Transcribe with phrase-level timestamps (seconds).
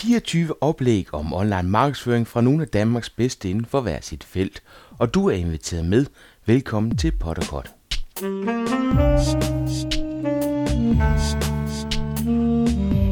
[0.00, 4.62] 24 oplæg om online markedsføring fra nogle af Danmarks bedste inden for hver sit felt.
[4.98, 6.06] Og du er inviteret med.
[6.46, 7.70] Velkommen til Potterkort.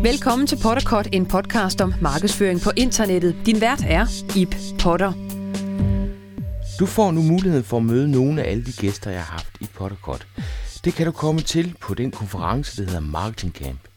[0.03, 3.37] Velkommen til Potterkort, en podcast om markedsføring på internettet.
[3.47, 5.13] Din vært er Ip Potter.
[6.81, 9.57] Du får nu muligheden for at møde nogle af alle de gæster, jeg har haft
[9.61, 10.27] i Potterkort.
[10.85, 13.88] Det kan du komme til på den konference, der hedder Marketing Camp.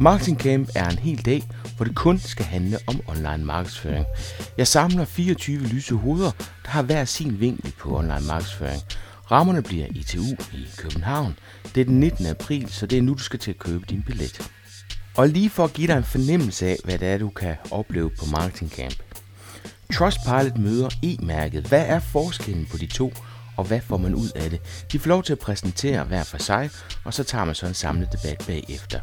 [0.00, 1.42] Marketing Camp er en hel dag,
[1.76, 4.06] hvor det kun skal handle om online markedsføring.
[4.58, 6.30] Jeg samler 24 lyse hoveder,
[6.64, 8.82] der har hver sin vinkel på online markedsføring.
[9.30, 11.38] Rammerne bliver ITU i København.
[11.74, 12.26] Det er den 19.
[12.26, 14.50] april, så det er nu, du skal til at købe din billet.
[15.16, 18.10] Og lige for at give dig en fornemmelse af, hvad det er, du kan opleve
[18.10, 18.96] på Marketing Camp.
[19.94, 21.64] Trustpilot møder e-mærket.
[21.64, 23.12] Hvad er forskellen på de to,
[23.56, 24.60] og hvad får man ud af det?
[24.92, 26.70] De får lov til at præsentere hver for sig,
[27.04, 29.00] og så tager man så en samlet debat bagefter.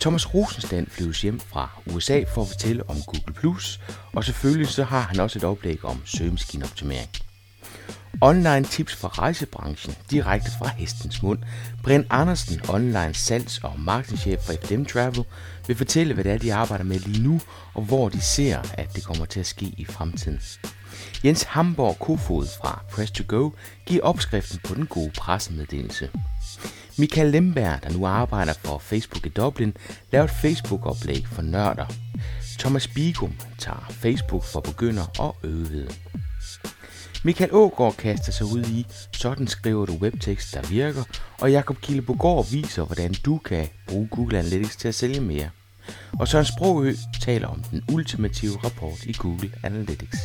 [0.00, 3.80] Thomas Rosenstand flyves hjem fra USA for at fortælle om Google+, Plus,
[4.12, 7.08] og selvfølgelig så har han også et oplæg om søgemaskineoptimering.
[8.20, 11.38] Online tips fra rejsebranchen, direkte fra hestens mund.
[11.82, 15.24] Brian Andersen, online salgs- og marketingchef for FDM Travel,
[15.66, 17.40] vil fortælle, hvad det er, de arbejder med lige nu,
[17.74, 20.40] og hvor de ser, at det kommer til at ske i fremtiden.
[21.24, 23.50] Jens Hamborg Kofod fra Press to Go
[23.86, 26.10] giver opskriften på den gode pressemeddelelse.
[26.98, 29.76] Michael Lemberg, der nu arbejder for Facebook i Dublin,
[30.12, 31.86] laver et Facebook-oplæg for nørder.
[32.58, 35.88] Thomas Bigum tager Facebook for begynder og øvede.
[37.24, 41.02] Michael Ågaard kaster sig ud i, sådan skriver du webtekst, der virker,
[41.40, 45.48] og Jakob Kildebogård viser, hvordan du kan bruge Google Analytics til at sælge mere.
[46.20, 50.18] Og Søren Sprogø taler om den ultimative rapport i Google Analytics.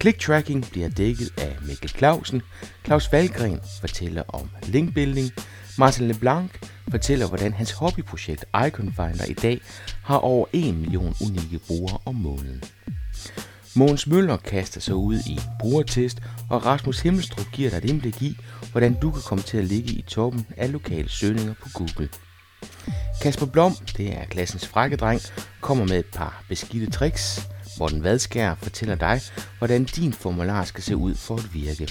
[0.00, 2.42] Click tracking bliver dækket af Mikkel Clausen.
[2.84, 5.30] Claus Valgren fortæller om linkbuilding.
[5.78, 6.50] Martin LeBlanc
[6.90, 9.60] fortæller, hvordan hans hobbyprojekt Icon Finder i dag
[10.04, 12.62] har over 1 million unikke brugere om måneden.
[13.76, 16.18] Mogens Møller kaster sig ud i brugertest,
[16.50, 18.36] og Rasmus Himmelstrup giver dig et indblik i,
[18.72, 22.08] hvordan du kan komme til at ligge i toppen af lokale søgninger på Google.
[23.22, 25.20] Kasper Blom, det er klassens frække
[25.60, 27.48] kommer med et par beskidte tricks.
[27.78, 29.20] Morten Vadskær fortæller dig,
[29.58, 31.88] hvordan din formular skal se ud for at virke.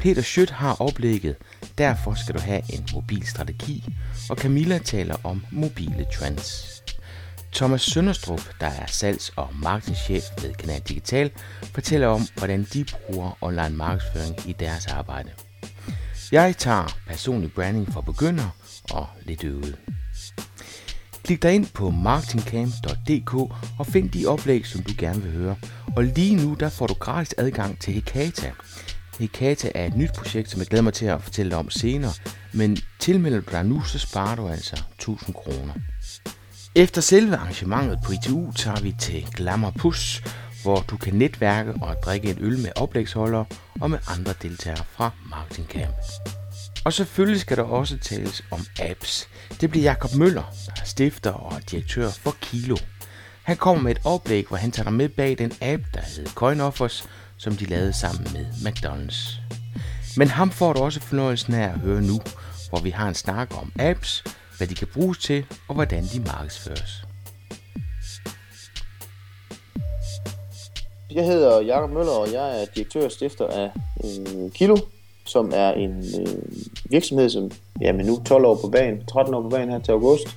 [0.00, 1.36] Peter Schødt har oplægget,
[1.78, 3.84] derfor skal du have en mobil strategi,
[4.30, 6.78] og Camilla taler om mobile trends.
[7.52, 11.30] Thomas Sønderstrup, der er salgs- og marketingchef ved Kanal Digital,
[11.74, 15.30] fortæller om, hvordan de bruger online markedsføring i deres arbejde.
[16.32, 18.50] Jeg tager personlig branding for begyndere
[18.90, 19.76] og lidt øvet.
[21.28, 23.34] Klik dig ind på marketingcamp.dk
[23.78, 25.56] og find de oplæg, som du gerne vil høre.
[25.96, 28.52] Og lige nu der får du gratis adgang til Hekata.
[29.18, 32.12] Hekata er et nyt projekt, som jeg glæder mig til at fortælle dig om senere,
[32.52, 35.74] men tilmelder du dig nu, så sparer du altså 1000 kroner.
[36.74, 40.26] Efter selve arrangementet på ITU tager vi til Glamour Push,
[40.62, 43.44] hvor du kan netværke og drikke en øl med oplægsholdere
[43.80, 45.94] og med andre deltagere fra Marketing Camp.
[46.84, 49.28] Og selvfølgelig skal der også tales om apps.
[49.60, 52.76] Det bliver Jakob Møller, der er stifter og direktør for Kilo.
[53.42, 56.30] Han kommer med et oplæg, hvor han tager dig med bag den app, der hedder
[56.30, 59.40] CoinOffers, som de lavede sammen med McDonald's.
[60.16, 62.20] Men ham får du også fornøjelsen af at høre nu,
[62.68, 64.24] hvor vi har en snak om apps,
[64.56, 67.04] hvad de kan bruges til og hvordan de markedsføres.
[71.10, 73.70] Jeg hedder Jakob Møller, og jeg er direktør og stifter af
[74.04, 74.76] øh, Kilo,
[75.28, 76.26] som er en øh,
[76.90, 77.50] virksomhed, som
[77.80, 80.36] ja, men nu 12 år på banen, 13 år på banen her til august,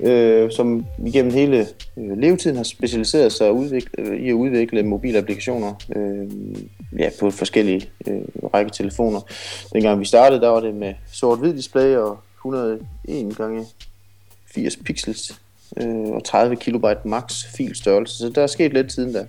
[0.00, 1.66] øh, som igennem hele
[1.96, 6.30] øh, levetiden har specialiseret sig udvikle, øh, i at udvikle mobile applikationer øh,
[6.98, 8.20] ja, på forskellige øh,
[8.54, 9.20] række telefoner.
[9.72, 13.66] Dengang vi startede, der var det med sort-hvid display og 101 gange
[14.54, 15.40] 80 pixels
[15.76, 19.26] øh, og 30 kilobyte max filstørrelse, så der er sket lidt siden da.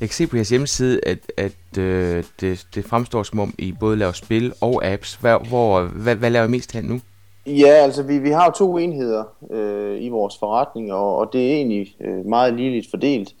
[0.00, 3.72] Jeg kan se på jeres hjemmeside, at, at øh, det, det fremstår som om I
[3.80, 5.14] både laver spil og apps.
[5.14, 7.00] Hvor, hvor, hvad, hvad laver I mest her nu?
[7.46, 11.54] Ja, altså vi, vi har to enheder øh, i vores forretning, og, og det er
[11.54, 13.34] egentlig øh, meget ligeligt fordelt,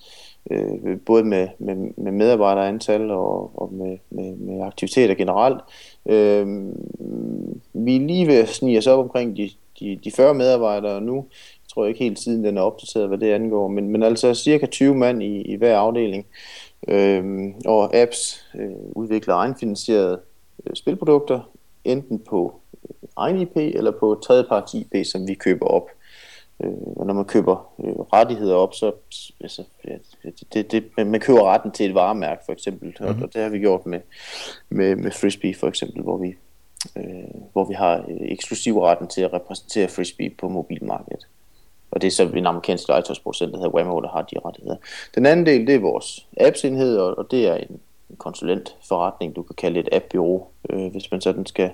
[0.50, 5.60] øh, både med, med, med medarbejderantal og, og med, med, med aktiviteter generelt.
[6.06, 6.46] Øh,
[7.72, 11.26] vi er lige ved at snige os op omkring de, de, de 40 medarbejdere nu.
[11.74, 14.66] Jeg tror ikke helt siden den er opdateret, hvad det angår, men, men altså cirka
[14.66, 16.26] 20 mand i, i hver afdeling.
[16.88, 20.20] Øh, og apps øh, udvikler egenfinansierede
[20.66, 21.50] øh, spilprodukter,
[21.84, 22.60] enten på
[23.16, 25.88] egen IP eller på tredjeparts IP, som vi køber op.
[26.64, 28.92] Øh, og når man køber øh, rettigheder op, så
[29.40, 29.96] altså, ja,
[30.54, 33.06] det, det, man køber retten til et varemærke for eksempel, mm-hmm.
[33.06, 33.22] og, mhm.
[33.22, 34.00] og det har vi gjort med,
[34.68, 36.34] med, med Frisbee for eksempel, hvor vi,
[36.96, 37.04] øh,
[37.52, 41.26] hvor vi har øh, eksklusiv retten til at repræsentere Frisbee på mobilmarkedet.
[41.94, 44.76] Og det er så en amerikansk legetøjsproducent, der hedder Whammo, der har de rettigheder.
[45.14, 47.80] Den anden del, det er vores apps-enhed, og, og det er en,
[48.10, 51.70] en konsulentforretning, du kan kalde et app-bureau, øh, hvis man sådan skal,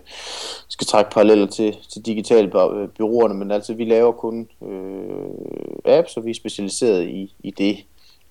[0.68, 2.48] skal trække paralleller til, til digitale
[2.96, 7.76] byråerne, men altså vi laver kun øh, apps, og vi er specialiseret i, i det,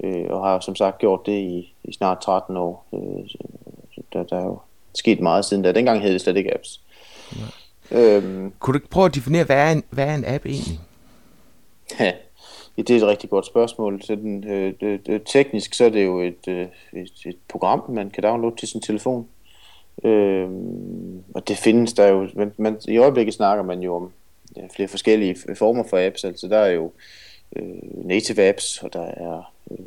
[0.03, 2.87] øh, og har som sagt gjort det i, i snart 13 år.
[2.93, 3.29] Øh,
[4.13, 4.59] der, der er jo
[4.93, 5.71] sket meget siden da.
[5.71, 6.81] Dengang hed det slet ikke apps.
[7.35, 7.45] Ja.
[7.91, 10.79] Øhm, Kunne du ikke prøve at definere, hvad er en, hvad er en app egentlig?
[11.99, 12.13] Ja,
[12.77, 14.01] det er et rigtig godt spørgsmål.
[14.07, 18.09] den, øh, det, det, teknisk så er det jo et, øh, et, et program, man
[18.09, 19.27] kan downloade til sin telefon.
[20.03, 20.49] Øh,
[21.35, 24.11] og det findes der jo, men man, i øjeblikket snakker man jo om
[24.55, 26.23] ja, flere forskellige former for apps.
[26.23, 26.91] Altså der er jo
[27.55, 29.77] øh, native apps, og der er øh,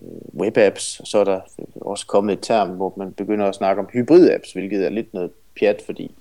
[0.40, 3.54] web apps, og så er der øh, også kommet et term, hvor man begynder at
[3.54, 6.14] snakke om hybrid apps, hvilket er lidt noget pjat, fordi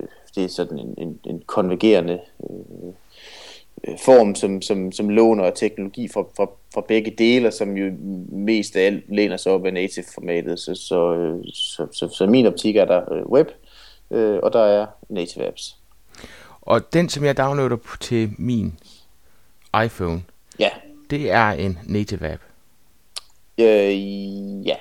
[0.00, 2.20] øh, det er sådan en, en, en konvergerende
[2.50, 2.92] øh,
[4.04, 7.92] form, som, som, som låner teknologi fra, fra, fra begge dele, som jo
[8.28, 10.58] mest af alt læner sig op af native-formatet.
[10.58, 13.48] Så, så, øh, så, så, så min optik er der øh, web,
[14.10, 15.76] øh, og der er native apps.
[16.60, 18.78] Og den, som jeg downloader til min
[19.84, 20.22] iPhone,
[20.58, 20.70] ja.
[21.10, 22.42] det er en native app?
[23.58, 24.76] Øh, ja.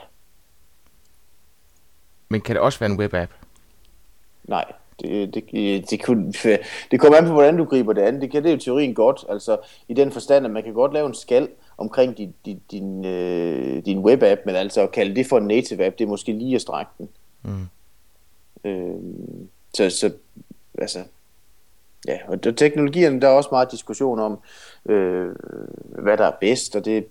[2.29, 3.31] Men kan det også være en web app?
[4.43, 4.65] Nej.
[5.01, 6.33] Det, det, det, kunne,
[6.91, 8.21] det kommer an på, hvordan du griber det an.
[8.21, 9.57] Det kan det jo teorien godt, altså
[9.87, 13.85] i den forstand, at man kan godt lave en skal omkring din, din, din, øh,
[13.85, 16.55] din web-app, men altså at kalde det for en native app, det er måske lige
[16.55, 17.09] at strække den.
[17.43, 17.67] Mm.
[18.69, 18.95] Øh,
[19.73, 20.11] så, så,
[20.77, 20.99] altså,
[22.07, 24.39] ja, og teknologierne, der er også meget diskussion om,
[24.85, 25.35] øh,
[25.83, 27.05] hvad der er bedst, og det,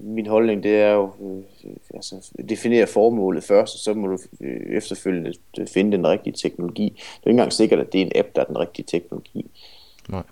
[0.00, 4.76] min holdning, det er jo øh, altså, definere formålet først, og så må du øh,
[4.76, 5.32] efterfølgende
[5.72, 6.88] finde den rigtige teknologi.
[6.88, 9.50] Det er ikke engang sikkert, at det er en app, der er den rigtige teknologi.
[10.08, 10.22] Nej.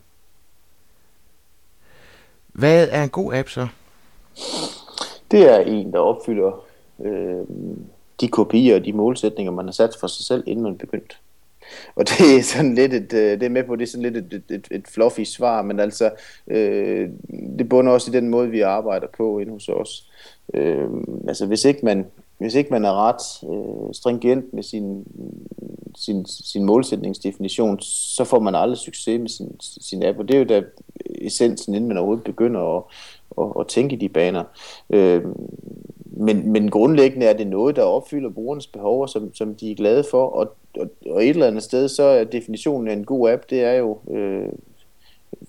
[2.52, 3.68] Hvad er en god app så?
[5.30, 6.64] Det er en, der opfylder
[7.04, 7.44] øh,
[8.20, 11.16] de kopier og de målsætninger, man har sat for sig selv, inden man begyndte.
[11.94, 14.16] Og det er sådan lidt et, øh, det er med på, det er sådan lidt
[14.16, 16.10] et, et, et, et fluffy svar, men altså,
[16.48, 17.10] øh,
[17.58, 20.10] det bunder også i den måde, vi arbejder på inde hos os.
[20.54, 20.88] Øh,
[21.28, 22.06] altså, hvis ikke man,
[22.38, 25.04] hvis ikke man er ret øh, stringent med sin,
[25.96, 30.38] sin, sin målsætningsdefinition, så får man aldrig succes med sin, sin app, og det er
[30.38, 30.62] jo da
[31.14, 32.82] essensen, inden man overhovedet begynder at,
[33.38, 34.44] at, at tænke i de baner.
[34.90, 35.22] Øh,
[36.16, 40.04] men, men grundlæggende er det noget, der opfylder brugernes behov, som, som de er glade
[40.10, 43.50] for, og, og, og et eller andet sted, så er definitionen af en god app,
[43.50, 44.48] det er jo, øh,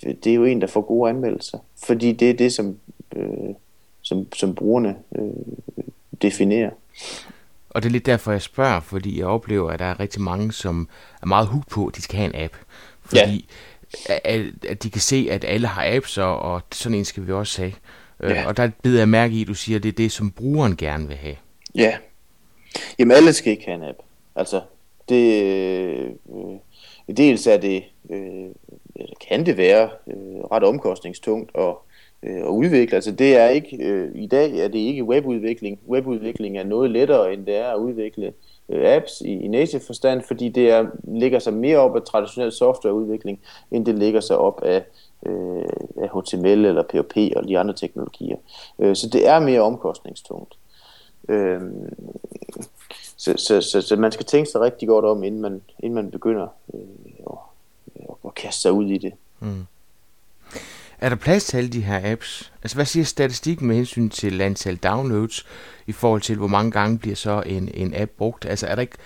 [0.04, 2.78] det er jo en, der får gode anmeldelser, fordi det er det, som,
[3.16, 3.54] øh,
[4.02, 5.24] som, som brugerne øh,
[6.22, 6.70] definerer.
[7.70, 10.52] Og det er lidt derfor, jeg spørger, fordi jeg oplever, at der er rigtig mange,
[10.52, 10.90] som
[11.22, 12.54] er meget hooked på, at de skal have en app.
[13.02, 13.50] Fordi
[14.10, 14.18] ja.
[14.24, 17.32] at, at de kan se, at alle har apps, og, og sådan en skal vi
[17.32, 17.74] også have.
[18.20, 18.48] Øh, ja.
[18.48, 20.78] Og der bider jeg mærke i, at du siger, at det er det, som brugeren
[20.78, 21.36] gerne vil have.
[21.76, 21.98] Ja.
[23.00, 23.98] Jamen alle skal ikke have en app.
[24.36, 24.62] Altså,
[25.10, 26.10] det, øh,
[27.18, 28.50] dels er det, øh,
[29.28, 31.74] kan det være øh, ret omkostningstungt at,
[32.24, 32.96] øh, at udvikle.
[32.96, 35.80] Altså det er ikke, øh, i dag er det ikke webudvikling.
[35.88, 38.34] Webudvikling er noget lettere, end det er at udvikle
[38.70, 42.52] Øh, apps i, i native forstand, fordi det er, ligger sig mere op af traditionel
[42.52, 43.40] softwareudvikling,
[43.72, 44.84] end det ligger sig op af
[45.26, 45.66] øh,
[45.98, 48.38] af HTML eller PHP og de andre teknologier.
[48.80, 50.58] Øh, så det er mere omkostningstungt.
[51.30, 51.62] Øh,
[53.18, 56.12] så, så, så, så man skal tænke sig rigtig godt om, inden man, inden man
[56.12, 56.80] begynder øh,
[57.30, 59.14] at, at kaste sig ud i det.
[59.40, 59.66] Mm.
[61.00, 62.52] Er der plads til alle de her apps?
[62.64, 65.46] Altså hvad siger statistikken med hensyn til antal downloads
[65.88, 68.46] i forhold til, hvor mange gange bliver så en, en app brugt?
[68.46, 68.98] Altså er der ikke...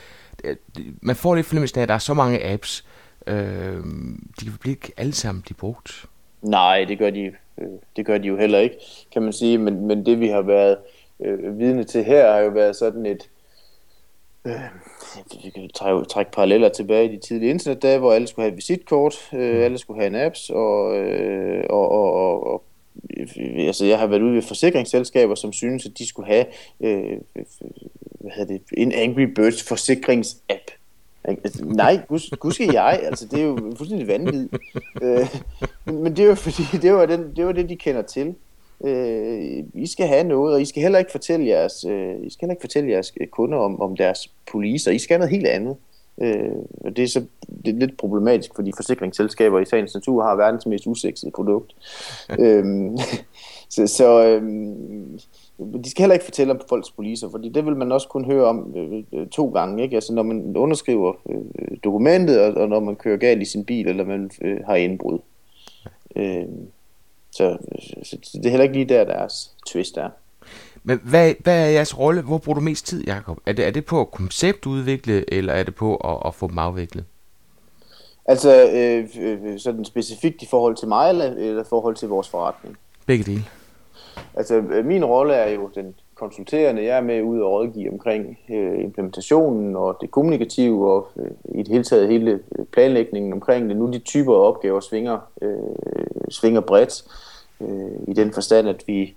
[0.44, 0.56] Øh,
[1.02, 2.86] man får lidt fornemmelsen af, at der er så mange apps,
[3.28, 3.84] Øh,
[4.40, 6.06] de kan ikke alle sammen blive brugt.
[6.42, 8.76] Nej, det gør de, øh, det gør de jo heller ikke,
[9.12, 9.58] kan man sige.
[9.58, 10.78] Men, men det vi har været
[11.20, 13.12] øh, vidne til her, har jo været sådan et...
[13.12, 13.41] Øh,
[15.44, 15.70] vi kan
[16.10, 19.62] trække, paralleller tilbage i de tidlige internetdage, hvor alle skulle have et visitkort, øh, mm.
[19.62, 22.64] alle skulle have en apps, og, øh, og, og, og, og
[23.58, 26.46] altså jeg har været ude ved forsikringsselskaber, som synes, at de skulle have
[26.80, 27.18] øh,
[28.20, 30.72] hvad hedder det, en Angry Birds forsikringsapp.
[31.24, 34.54] Altså, nej, gud, gud skal jeg, altså det er jo fuldstændig vanvittigt.
[35.02, 35.28] Øh,
[35.86, 38.36] men det er jo fordi, det var, den, det var det, de kender til.
[38.84, 42.46] Øh, I skal have noget, og I skal heller ikke fortælle jeres, øh, I skal
[42.46, 44.92] heller ikke fortælle jeres kunder om, om deres poliser.
[44.92, 45.76] I skal have noget helt andet.
[46.22, 47.26] Øh, og det er så
[47.66, 51.76] det er lidt problematisk, fordi forsikringsselskaber i sagens natur har verdens mest usexede produkt.
[52.40, 52.66] øh,
[53.70, 54.42] så så øh,
[55.84, 58.46] de skal heller ikke fortælle om folks poliser, fordi det vil man også kun høre
[58.46, 59.84] om øh, øh, to gange.
[59.84, 59.96] Ikke?
[59.96, 63.88] Altså når man underskriver øh, dokumentet, og, og når man kører galt i sin bil,
[63.88, 65.20] eller man øh, har indbrud.
[66.16, 66.46] Øh,
[67.32, 67.58] så,
[68.04, 70.10] så det er heller ikke lige der, deres twist er.
[70.84, 72.22] Men hvad, hvad er jeres rolle?
[72.22, 73.38] Hvor bruger du mest tid, Jacob?
[73.46, 76.58] Er det, er det på at konceptudvikle, eller er det på at, at få dem
[76.58, 77.06] afviklet?
[78.26, 82.30] Altså, øh, øh, sådan specifikt i forhold til mig, eller, eller i forhold til vores
[82.30, 82.78] forretning?
[83.06, 83.46] Begge dele.
[84.34, 86.84] Altså, øh, min rolle er jo den konsulterende.
[86.84, 91.64] Jeg er med ud og rådgive omkring øh, implementationen og det kommunikative og øh, i
[91.64, 93.78] det hele taget hele øh, planlægningen omkring det.
[93.78, 95.58] Nu de typer af opgaver svinger, øh,
[96.30, 97.04] svinger bredt
[97.62, 99.14] øh, i den forstand, at vi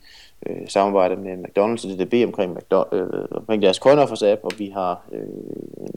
[0.47, 2.59] øh, samarbejder med McDonald's og DDB omkring,
[2.93, 5.27] øh, omkring deres coinoffers app, og vi har øh,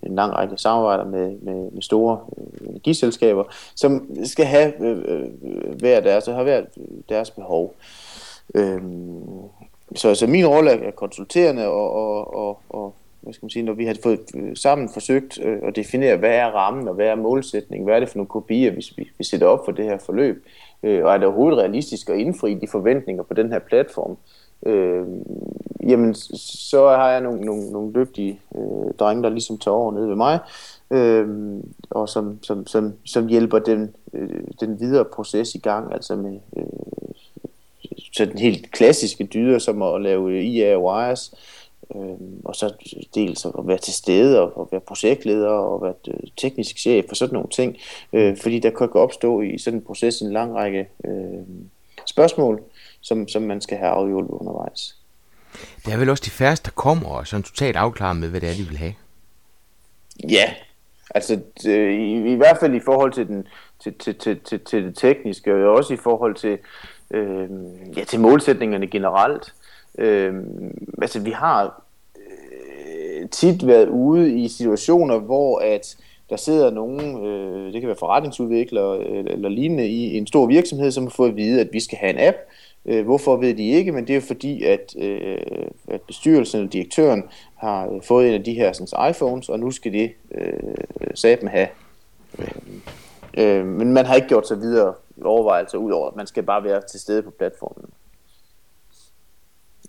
[0.03, 3.43] en lang række samarbejder med, med, med store øh, energiselskaber,
[3.75, 6.61] som skal have øh, øh, hver deres, har hver
[7.09, 7.75] deres behov.
[8.55, 8.81] Øh,
[9.95, 13.73] så altså min rolle er konsulterende, og, og, og, og hvad skal man sige, når
[13.73, 17.15] vi har fået øh, sammen forsøgt øh, at definere, hvad er rammen, og hvad er
[17.15, 19.97] målsætningen, hvad er det for nogle kopier, vi, vi, vi sætter op for det her
[19.97, 20.45] forløb,
[20.83, 24.17] øh, og er det overhovedet realistisk at indfri de forventninger på den her platform,
[24.65, 25.05] øh,
[25.89, 30.09] jamen så har jeg nogle, nogle, nogle dygtige øh, drenge, der ligesom tager over nede
[30.09, 30.39] ved mig,
[30.91, 31.27] øh,
[31.89, 36.39] og som, som, som, som hjælper den, øh, den videre proces i gang, altså med
[36.57, 36.63] øh,
[38.17, 41.33] sådan helt klassiske dyder, som at lave IA wires,
[41.95, 42.01] øh,
[42.45, 42.73] og så
[43.15, 47.15] dels at være til stede og, og være projektleder og være øh, teknisk chef og
[47.15, 47.77] sådan nogle ting,
[48.13, 51.43] øh, fordi der kan opstå i sådan en proces en lang række øh,
[52.05, 52.61] spørgsmål,
[53.01, 54.95] som, som man skal have afhjulpet undervejs.
[55.85, 58.49] Det er vel også de færreste, der kommer og sådan totalt afklaret med, hvad det
[58.49, 58.93] er, de vil have.
[60.29, 60.53] Ja,
[61.15, 63.47] altså det, i, i hvert fald i forhold til, den,
[63.83, 66.57] til, til, til, til, til det tekniske, og også i forhold til,
[67.11, 67.49] øh,
[67.97, 69.53] ja, til målsætningerne generelt.
[69.97, 70.33] Øh,
[71.01, 71.83] altså vi har
[72.17, 75.97] øh, tit været ude i situationer, hvor at
[76.29, 80.91] der sidder nogen, øh, det kan være forretningsudviklere eller, eller lignende i en stor virksomhed,
[80.91, 82.37] som har fået at vide, at vi skal have en app.
[82.85, 85.37] Øh, hvorfor ved de ikke, men det er fordi, at, øh,
[85.87, 87.23] at bestyrelsen eller direktøren
[87.55, 90.53] har fået en af de her sådan, iPhones, og nu skal det øh,
[91.15, 91.67] saben have.
[92.39, 92.47] Øh,
[93.37, 94.93] øh, men man har ikke gjort sig videre
[95.25, 97.89] overvejelser ud over, at man skal bare være til stede på platformen.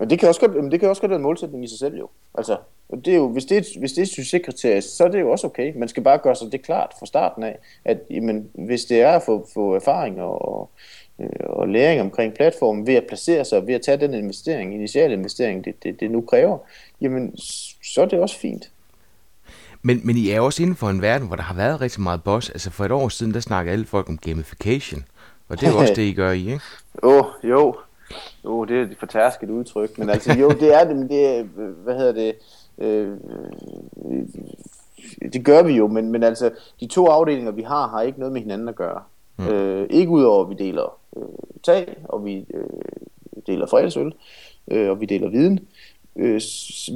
[0.01, 1.97] Og det kan også godt, det kan også godt være en målsætning i sig selv
[1.97, 2.09] jo.
[2.35, 2.57] Altså,
[3.05, 5.31] det er jo, hvis, det er, hvis det er et succeskriterie, så er det jo
[5.31, 5.73] også okay.
[5.77, 9.13] Man skal bare gøre sig det klart fra starten af, at jamen, hvis det er
[9.13, 10.71] at få, få erfaring og, og
[11.19, 15.65] øh, læring omkring platformen ved at placere sig, ved at tage den investering, initiale investering,
[15.65, 16.59] det, det, det nu kræver,
[17.01, 17.37] jamen,
[17.83, 18.71] så er det også fint.
[19.83, 22.23] Men, men I er også inden for en verden, hvor der har været rigtig meget
[22.25, 22.51] boss.
[22.51, 25.05] Altså for et år siden, der snakkede alle folk om gamification.
[25.49, 26.61] Og det er jo også det, I gør I, ikke?
[27.03, 27.77] Åh, oh, jo.
[28.45, 29.99] Jo, oh, det er et fortærsket udtryk.
[29.99, 31.43] Men altså, jo, det er det, men det er,
[31.85, 32.35] hvad hedder det,
[32.79, 33.17] øh,
[35.33, 36.51] det gør vi jo, men, men altså,
[36.81, 39.03] de to afdelinger, vi har, har ikke noget med hinanden at gøre.
[39.37, 39.49] Mm.
[39.49, 41.23] Øh, ikke udover, at vi deler øh,
[41.63, 42.67] tag, og vi øh,
[43.47, 44.13] deler fredagsøl,
[44.71, 45.69] øh, og vi deler viden.
[46.17, 46.41] Øh,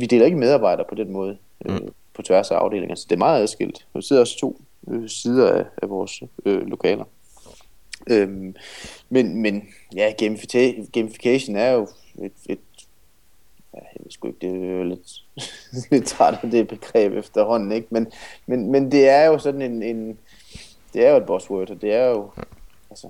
[0.01, 1.37] vi deler ikke medarbejdere på den måde.
[1.67, 2.95] Øh, mm på tværs af afdelinger.
[2.95, 3.87] Så det er meget adskilt.
[3.95, 7.05] Der sidder også to øh, sider af, af vores øh, lokaler.
[8.11, 8.55] Øhm,
[9.11, 10.13] men, men ja,
[10.93, 11.89] gamification er jo
[12.23, 12.59] et, et
[13.75, 15.25] ja, jeg ved sgu ikke, det er jo lidt,
[15.91, 17.89] lidt træt af det begreb efterhånden, ikke?
[17.91, 18.07] Men,
[18.47, 20.19] men, men det er jo sådan en, en
[20.93, 22.31] det er jo et buzzword, og det er jo,
[22.91, 23.09] altså,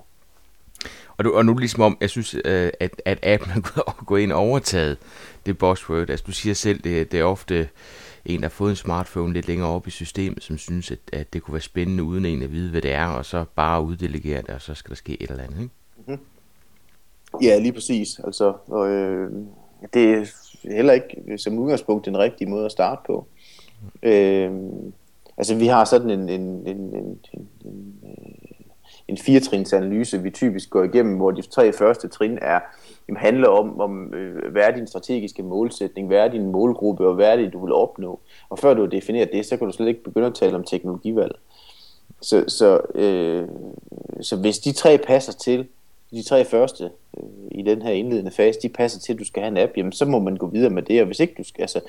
[1.16, 4.32] og, du, og nu ligesom om, jeg synes, øh, at, at appen er gået ind
[4.32, 4.98] og overtaget
[5.46, 6.10] det buzzword.
[6.10, 7.68] Altså du siger selv, det, det er ofte
[8.24, 11.32] en, der har fået en smartphone lidt længere op i systemet, som synes, at, at
[11.32, 14.42] det kunne være spændende, uden en at vide, hvad det er, og så bare uddelegere
[14.42, 15.74] det, og så skal der ske et eller andet, ikke?
[15.96, 16.18] Mm-hmm.
[17.42, 18.20] Ja, lige præcis.
[18.24, 19.32] Altså, og, øh,
[19.94, 20.26] det er
[20.76, 23.26] heller ikke som udgangspunkt den rigtige måde at starte på.
[24.02, 24.08] Mm.
[24.08, 24.52] Øh,
[25.36, 28.02] altså, vi har sådan en, en, en, en, en, en,
[29.12, 32.60] en firetrins analyse, vi typisk går igennem, hvor de tre første trin er,
[33.08, 37.14] jamen, handler om, om øh, hvad er din strategiske målsætning, hvad er din målgruppe, og
[37.14, 38.20] hvad er det, du vil opnå.
[38.48, 40.64] Og før du har defineret det, så kan du slet ikke begynde at tale om
[40.64, 41.34] teknologivalg.
[42.20, 43.48] Så, så, øh,
[44.20, 45.66] så hvis de tre passer til,
[46.12, 49.42] de tre første øh, i den her indledende fase, de passer til, at du skal
[49.42, 51.44] have en app, jamen så må man gå videre med det, og hvis ikke du
[51.44, 51.80] skal, altså,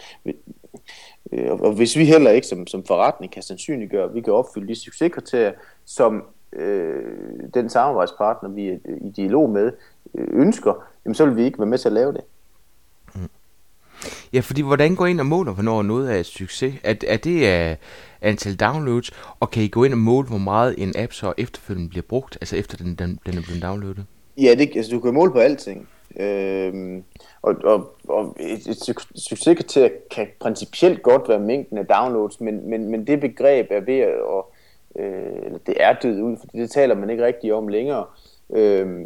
[1.31, 4.67] øh, og hvis vi heller ikke som, som forretning kan sandsynliggøre, at vi kan opfylde
[4.67, 5.51] de succeskriterier,
[5.85, 6.23] som
[6.55, 7.03] øh,
[7.53, 9.71] den samarbejdspartner, vi er i dialog med,
[10.15, 12.21] øh, ønsker, jamen så vil vi ikke være med til at lave det.
[13.15, 13.29] Mm.
[14.33, 16.73] Ja, fordi hvordan går I ind og måler, hvornår noget er et succes?
[16.83, 17.77] Er, er det uh,
[18.21, 21.89] antal downloads, og kan I gå ind og måle, hvor meget en app så efterfølgende
[21.89, 24.05] bliver brugt, altså efter den, den, den er blevet downloadet?
[24.37, 25.87] Ja, det, altså, du kan måle på alting.
[26.19, 27.03] Øhm,
[27.41, 28.77] og, og, og et, et
[29.15, 33.99] succeskriterie kan principielt godt være mængden af downloads, men, men, men det begreb er ved
[33.99, 34.52] at, og,
[34.95, 38.05] øh, eller det er død ud, for det taler man ikke rigtig om længere.
[38.49, 39.05] Øh,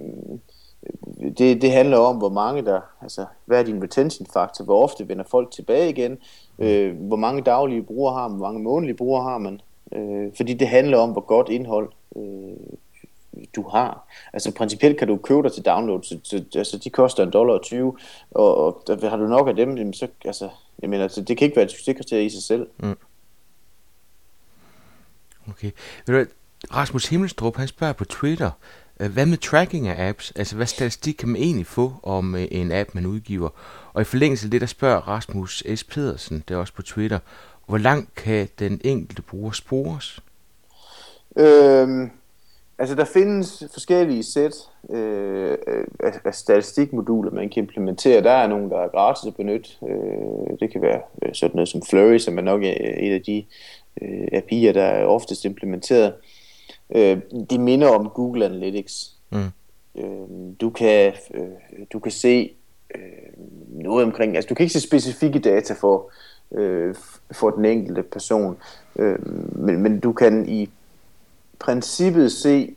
[1.37, 5.07] det, det handler om, hvor mange der, altså hvad er din retention faktor, hvor ofte
[5.07, 6.17] vender folk tilbage igen,
[6.59, 10.53] øh, hvor mange daglige brugere har man, hvor mange månedlige brugere har man, øh, fordi
[10.53, 12.77] det handler om, hvor godt indhold øh,
[13.55, 14.07] du har.
[14.33, 17.53] Altså principielt kan du købe dig til download, så, så altså, de koster en dollar
[17.53, 17.97] og 20,
[18.31, 20.49] og, og har du nok af dem, jamen, så, altså,
[20.81, 22.67] jeg mener, altså, det kan ikke være et succeskriterie i sig selv.
[22.77, 22.97] Mm.
[25.49, 25.71] Okay.
[26.07, 26.31] Ved du,
[26.73, 28.51] Rasmus Himmelstrup, han spørger på Twitter,
[28.99, 30.33] øh, hvad med tracking af apps?
[30.35, 33.49] Altså, hvad statistik kan man egentlig få om øh, en app, man udgiver?
[33.93, 35.83] Og i forlængelse af det, der spørger Rasmus S.
[35.83, 37.19] Pedersen, det er også på Twitter,
[37.65, 40.19] hvor langt kan den enkelte bruger spores?
[41.37, 42.11] Øhm,
[42.79, 44.55] altså, der findes forskellige sæt
[44.89, 45.57] øh,
[45.99, 48.23] af, af statistikmoduler, man kan implementere.
[48.23, 49.69] Der er nogle, der er gratis at benytte.
[49.89, 53.45] Øh, det kan være øh, sådan noget som Flurry, som er nok et af de
[54.01, 56.13] øh, API'er, der er oftest implementeret.
[56.95, 57.17] Øh,
[57.49, 59.15] de minder om Google Analytics.
[59.29, 59.49] Mm.
[59.95, 62.51] Øh, du, kan, øh, du kan se
[62.95, 63.01] øh,
[63.69, 66.11] noget omkring, altså du kan ikke se specifikke data for,
[66.51, 66.95] øh,
[67.31, 68.57] for den enkelte person,
[68.95, 70.69] øh, men, men du kan i
[71.59, 72.75] princippet se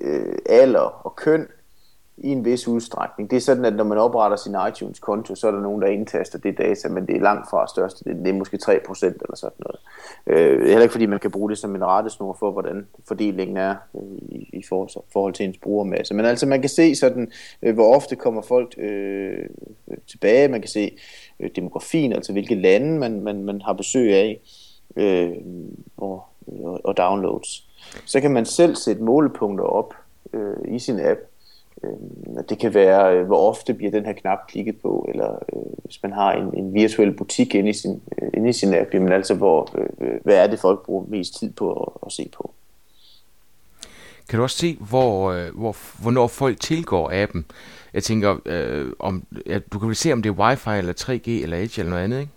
[0.00, 1.46] øh, alder og køn
[2.16, 3.30] i en vis udstrækning.
[3.30, 6.38] Det er sådan, at når man opretter sin iTunes-konto, så er der nogen, der indtaster
[6.38, 8.04] det data, men det er langt fra størst.
[8.04, 8.70] Det er måske 3%
[9.04, 9.80] eller sådan noget.
[10.26, 13.74] Øh, heller ikke fordi man kan bruge det som en rettesnor for, hvordan fordelingen er
[13.94, 14.62] øh, i, i
[15.12, 16.14] forhold til ens brugermasse.
[16.14, 19.46] Men altså man kan se sådan, øh, hvor ofte kommer folk øh,
[20.06, 20.48] tilbage.
[20.48, 20.98] Man kan se
[21.40, 24.40] øh, demografien, altså hvilke lande man, man, man har besøg af
[24.96, 25.32] øh,
[25.96, 26.24] og,
[26.84, 27.68] og downloads.
[28.06, 29.94] Så kan man selv sætte målepunkter op
[30.32, 31.20] øh, i sin app,
[31.84, 35.62] Øh, det kan være, øh, hvor ofte bliver den her knap klikket på, eller øh,
[35.84, 38.94] hvis man har en, en virtuel butik inde i sin, øh, inde i sin app,
[38.94, 39.68] jamen altså, hvor,
[40.00, 42.50] øh, hvad er det, folk bruger mest tid på at, at se på.
[44.28, 47.44] Kan du også se, hvor, øh, hvor, hvornår folk tilgår appen?
[47.94, 51.30] Jeg tænker, øh, om, ja, du kan vel se, om det er wifi eller 3G
[51.42, 52.32] eller Edge eller noget andet, ikke?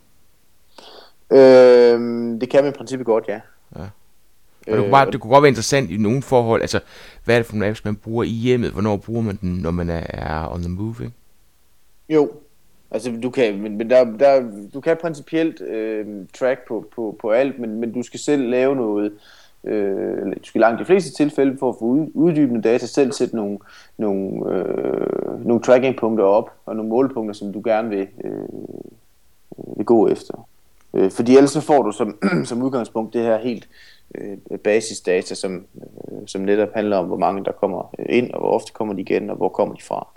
[1.31, 1.99] Øh,
[2.41, 3.39] det kan man i princippet godt, ja.
[3.75, 3.85] ja.
[4.67, 6.79] Og det, kunne bare, det kunne godt være interessant i nogle forhold, altså
[7.25, 9.71] hvad er det for nogle apps, man bruger i hjemmet, hvornår bruger man den, når
[9.71, 11.13] man er, on the move, ikke?
[12.09, 12.31] Jo,
[12.91, 16.05] altså du kan, men, men der, der, du kan principielt øh,
[16.39, 19.11] track på, på, på alt, men, men du skal selv lave noget,
[19.63, 23.57] øh, du skal langt de fleste tilfælde for at få uddybende data, selv sætte nogle,
[23.97, 30.07] nogle, øh, nogle tracking-punkter op, og nogle målepunkter, som du gerne vil, øh, vil gå
[30.07, 30.47] efter.
[30.93, 32.17] Øh, fordi ellers så får du som,
[32.49, 33.67] som udgangspunkt det her helt
[34.15, 38.49] øh, basisdata, som, øh, som netop handler om, hvor mange der kommer ind, og hvor
[38.49, 40.07] ofte kommer de igen, og hvor kommer de fra.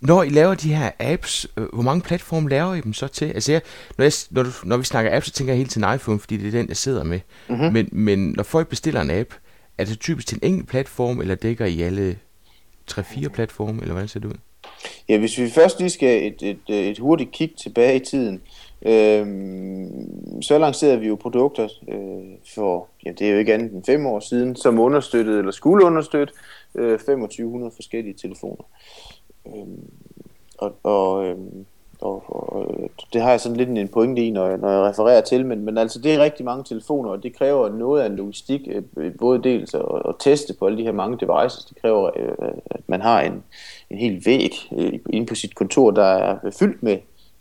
[0.00, 3.24] Når I laver de her apps, øh, hvor mange platforme laver I dem så til?
[3.24, 3.60] Altså jeg,
[3.98, 6.20] når, jeg, når, du, når vi snakker apps, så tænker jeg helt til en iPhone,
[6.20, 7.20] fordi det er den, jeg sidder med.
[7.48, 7.72] Mm-hmm.
[7.72, 9.34] Men, men når folk bestiller en app,
[9.78, 12.18] er det typisk til en enkelt platform, eller dækker I alle
[12.90, 14.38] 3-4 platforme, eller hvordan ser det ud?
[15.08, 18.42] Ja, hvis vi først lige skal et, et, et hurtigt kig tilbage i tiden,
[18.82, 19.26] øh,
[20.42, 24.06] så lancerede vi jo produkter øh, for, ja, det er jo ikke andet end fem
[24.06, 26.34] år siden, som understøttede, eller skulle understøtte,
[26.74, 28.64] øh, 2500 forskellige telefoner.
[29.46, 29.66] Øh,
[30.58, 31.36] og, og, øh,
[32.02, 35.20] og, og det har jeg sådan lidt en pointe i, når jeg, når jeg refererer
[35.20, 38.16] til, men, men altså det er rigtig mange telefoner, og det kræver noget af en
[38.16, 38.60] logistik,
[38.96, 42.48] øh, både dels at, at teste på alle de her mange devices, det kræver, øh,
[42.70, 43.44] at man har en,
[43.90, 46.98] en hel væg øh, inde på sit kontor, der er fyldt med,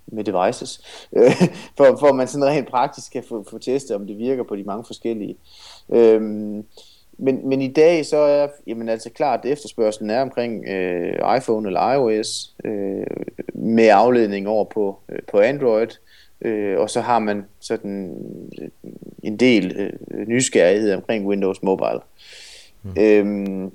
[0.08, 0.82] med devices,
[1.78, 4.56] for, for at man sådan rent praktisk kan få, få testet, om det virker på
[4.56, 5.36] de mange forskellige.
[5.90, 6.66] Øhm,
[7.22, 11.68] men, men i dag så er jamen altså klart, at efterspørgselen er omkring øh, iPhone
[11.68, 13.06] eller iOS øh,
[13.54, 15.88] med afledning over på, øh, på Android.
[16.42, 18.16] Øh, og så har man sådan
[19.24, 22.00] en del øh, nysgerrighed omkring Windows Mobile.
[22.84, 22.92] Mm.
[22.98, 23.72] Øhm,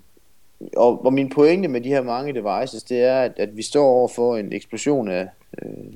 [0.76, 3.86] og, og min pointe med de her mange devices, det er, at, at vi står
[3.86, 5.28] over for en eksplosion af,
[5.62, 5.92] øh,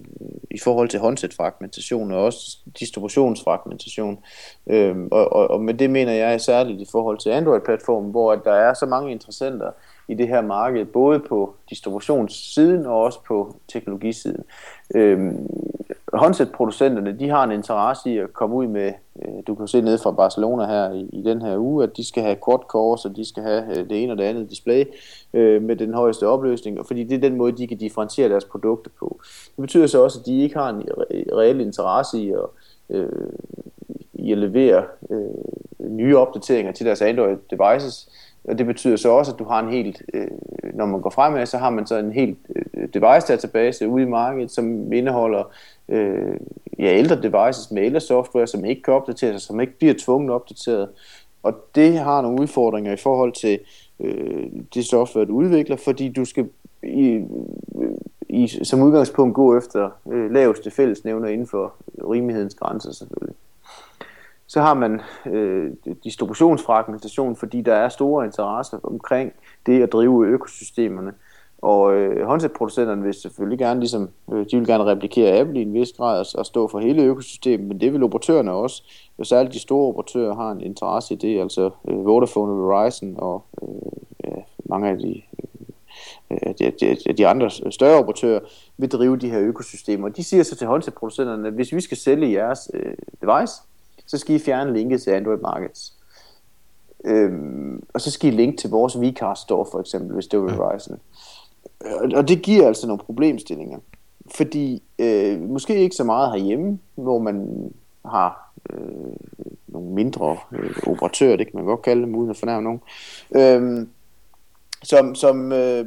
[0.51, 4.19] i forhold til håndsætfragmentation og også distributionsfragmentation.
[4.67, 8.41] Øhm, og, og, og med det mener jeg særligt i forhold til Android-platformen, hvor at
[8.45, 9.71] der er så mange interessenter
[10.09, 14.45] i det her marked, både på distributionssiden og også på teknologisiden.
[14.95, 15.49] Øhm,
[16.13, 19.99] håndsætproducenterne, de har en interesse i at komme ud med, Øh, du kan se ned
[19.99, 23.17] fra Barcelona her i, i den her uge, at de skal have quad cores, og
[23.17, 24.85] de skal have øh, det ene og det andet display
[25.35, 28.91] øh, med den højeste opløsning, fordi det er den måde, de kan differentiere deres produkter
[28.99, 29.21] på.
[29.57, 30.83] Det betyder så også, at de ikke har en
[31.33, 32.47] reel interesse i at,
[32.91, 33.33] øh,
[34.13, 38.09] i at levere øh, nye opdateringer til deres Android devices,
[38.45, 40.29] og det betyder så også, at du har en helt, øh,
[40.75, 42.39] når man går fremad, så har man så en helt
[42.75, 45.53] øh, device-database ude i markedet, som indeholder
[45.89, 46.37] øh,
[46.79, 50.89] ja, ældre devices med ældre software, som ikke kan opdateres, som ikke bliver tvunget opdateret.
[51.43, 53.59] Og det har nogle udfordringer i forhold til
[54.01, 56.49] øh, det software, du udvikler, fordi du skal
[56.83, 57.25] i,
[58.29, 61.75] i, som udgangspunkt gå efter øh, laveste fællesnævner inden for
[62.11, 63.37] rimelighedens grænser selvfølgelig.
[64.51, 65.73] Så har man øh,
[66.05, 69.33] distributionsfragmentation, fordi der er store interesser omkring
[69.67, 71.13] det at drive økosystemerne.
[71.59, 75.75] Og øh, håndsætproducenterne vil selvfølgelig gerne, ligesom, øh, de vil gerne replikere Apple i en
[75.75, 78.83] vis grad og, og stå for hele økosystemet, men det vil operatørerne også.
[79.19, 83.15] Og særligt de store operatører har en interesse i det, altså øh, Vodafone og Verizon
[83.19, 83.93] og øh,
[84.25, 85.23] ja, mange af de,
[86.31, 88.41] øh, de, de, de andre større operatører
[88.77, 90.09] vil drive de her økosystemer.
[90.09, 93.63] De siger så til håndsætproducenterne, at hvis vi skal sælge jeres øh, device,
[94.11, 95.93] så skal I fjerne linket til Android Markets.
[97.05, 100.57] Øhm, og så skal I linke til vores Vcast Store for eksempel, hvis det var
[100.57, 100.99] Verizon.
[102.15, 103.79] Og det giver altså nogle problemstillinger.
[104.35, 107.71] Fordi øh, måske ikke så meget herhjemme, hvor man
[108.05, 109.17] har øh,
[109.67, 112.81] nogle mindre øh, operatører, det kan man godt kalde dem, uden at fornærme nogen,
[113.35, 113.87] øh,
[114.83, 115.87] som, som, øh,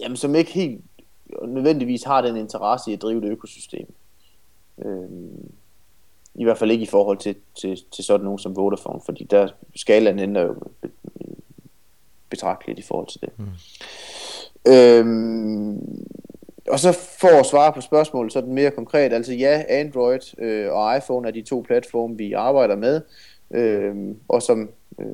[0.00, 0.84] jamen, som ikke helt
[1.48, 3.94] nødvendigvis har den interesse i at drive det økosystem.
[4.84, 5.08] Øh,
[6.34, 9.48] I hvert fald ikke i forhold til, til, til sådan nogen som Vodafone, fordi der
[9.76, 10.54] skalaen ændrer jo
[12.30, 13.30] betragteligt i forhold til det.
[13.38, 13.46] Mm.
[14.72, 16.06] Øhm,
[16.68, 20.96] og så for at svare på spørgsmålet sådan mere konkret, altså ja, Android øh, og
[20.96, 23.00] iPhone er de to platforme, vi arbejder med,
[23.50, 23.94] øh,
[24.28, 25.06] og som øh,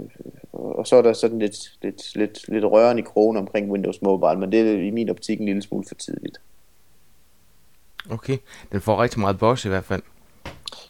[0.52, 4.40] og så er der sådan lidt, lidt, lidt, lidt rørende i krogen omkring Windows Mobile,
[4.40, 6.40] men det er i min optik en lille smule for tidligt.
[8.10, 8.38] Okay,
[8.72, 10.02] den får rigtig meget boss i hvert fald.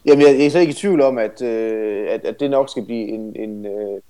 [0.07, 2.69] Jamen, jeg, jeg er så ikke i tvivl om, at, øh, at, at det nok
[2.69, 4.01] skal blive en, en, øh,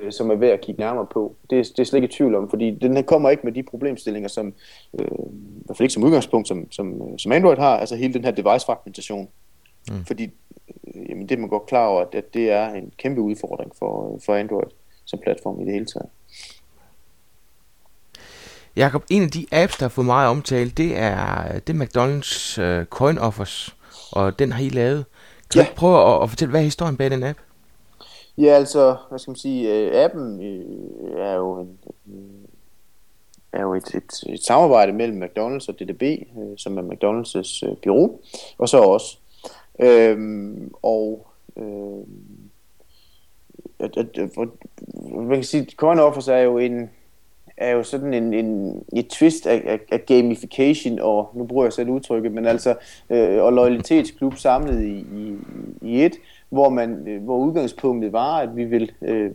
[0.00, 1.36] Øh, som er værd at kigge nærmere på.
[1.50, 3.52] Det, er, det er slet ikke i tvivl om, fordi den her kommer ikke med
[3.52, 4.54] de problemstillinger, som
[5.00, 8.24] øh, i hvert fald ikke som udgangspunkt, som, som, som Android har, altså hele den
[8.24, 9.28] her device-fragmentation.
[9.90, 10.04] Mm.
[10.04, 10.30] Fordi
[10.94, 13.72] øh, jamen, det er man godt klar over, at, at det er en kæmpe udfordring
[13.78, 14.70] for, for Android
[15.04, 16.08] som platform i det hele taget.
[18.80, 22.62] Jakob, en af de apps, der har fået meget omtale, det er, det er McDonald's
[22.62, 23.76] uh, Coin Offers,
[24.12, 25.04] og den har I lavet.
[25.52, 25.68] Kan ja.
[25.68, 27.38] du prøve at, at fortælle, hvad er historien bag den app?
[28.38, 31.78] Ja, altså, hvad skal man sige, øh, appen øh, er jo en,
[33.52, 37.76] er jo et, et, et samarbejde mellem McDonald's og DDB, øh, som er McDonald's' øh,
[37.82, 38.20] bureau,
[38.58, 39.18] og så også.
[39.80, 42.04] Øhm, og øh,
[43.78, 44.36] at, at, at,
[45.12, 46.90] man kan sige, Coin Offers er jo en
[47.60, 51.72] er jo sådan en, en et twist af, af, af gamification og nu bruger jeg
[51.72, 52.74] selv udtrykket, men altså
[53.10, 55.36] øh, og loyalitetsklub samlet i, i,
[55.82, 56.12] i et,
[56.48, 59.30] hvor, man, øh, hvor udgangspunktet var, at vi vil, øh,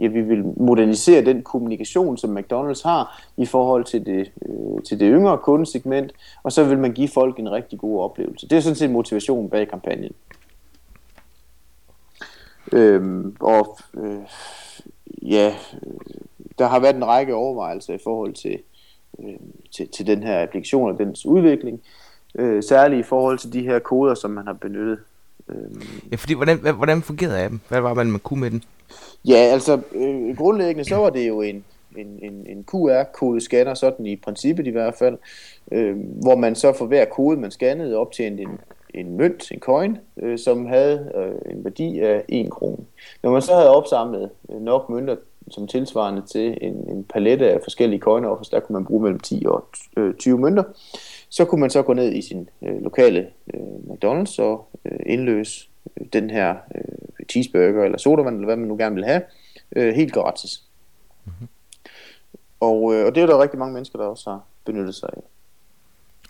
[0.00, 5.00] ja, vi vil modernisere den kommunikation, som McDonald's har i forhold til det, øh, til
[5.00, 8.48] det yngre kundesegment, og så vil man give folk en rigtig god oplevelse.
[8.48, 10.12] Det er sådan set motivationen bag kampagnen.
[12.72, 14.20] Øhm, og øh,
[15.22, 15.54] ja,
[16.58, 18.58] der har været en række overvejelser i forhold til,
[19.18, 19.34] øh,
[19.76, 21.80] til, til den her applikation og dens udvikling,
[22.34, 24.98] øh, særligt i forhold til de her koder, som man har benyttet
[25.50, 25.82] Øhm.
[26.10, 27.60] Ja, fordi hvordan, hvordan fungerede appen?
[27.68, 28.64] Hvad var man, man kunne med den?
[29.24, 31.64] Ja, altså øh, grundlæggende så var det jo en,
[31.96, 35.18] en, en, en QR-kode-scanner, sådan i princippet i hvert fald,
[35.72, 38.60] øh, hvor man så for hver kode, man scannede, optjente en,
[38.94, 42.84] en mønt, en coin, øh, som havde øh, en værdi af 1 krone.
[43.22, 45.16] Når man så havde opsamlet øh, nok mønter
[45.50, 49.20] som tilsvarende til en, en palette af forskellige coin offers, der kunne man bruge mellem
[49.20, 50.62] 10 og øh, 20 mønter,
[51.28, 55.68] så kunne man så gå ned i sin øh, lokale øh, McDonald's og øh, indløse
[56.00, 59.22] øh, den her øh, cheeseburger eller sodavand, eller hvad man nu gerne vil have,
[59.76, 60.62] øh, helt gratis.
[61.24, 61.48] Mm-hmm.
[62.60, 65.22] Og, øh, og det er der rigtig mange mennesker, der også har benyttet sig af.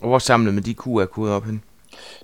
[0.01, 1.63] Og hvor samlede man de QR-koder op hen?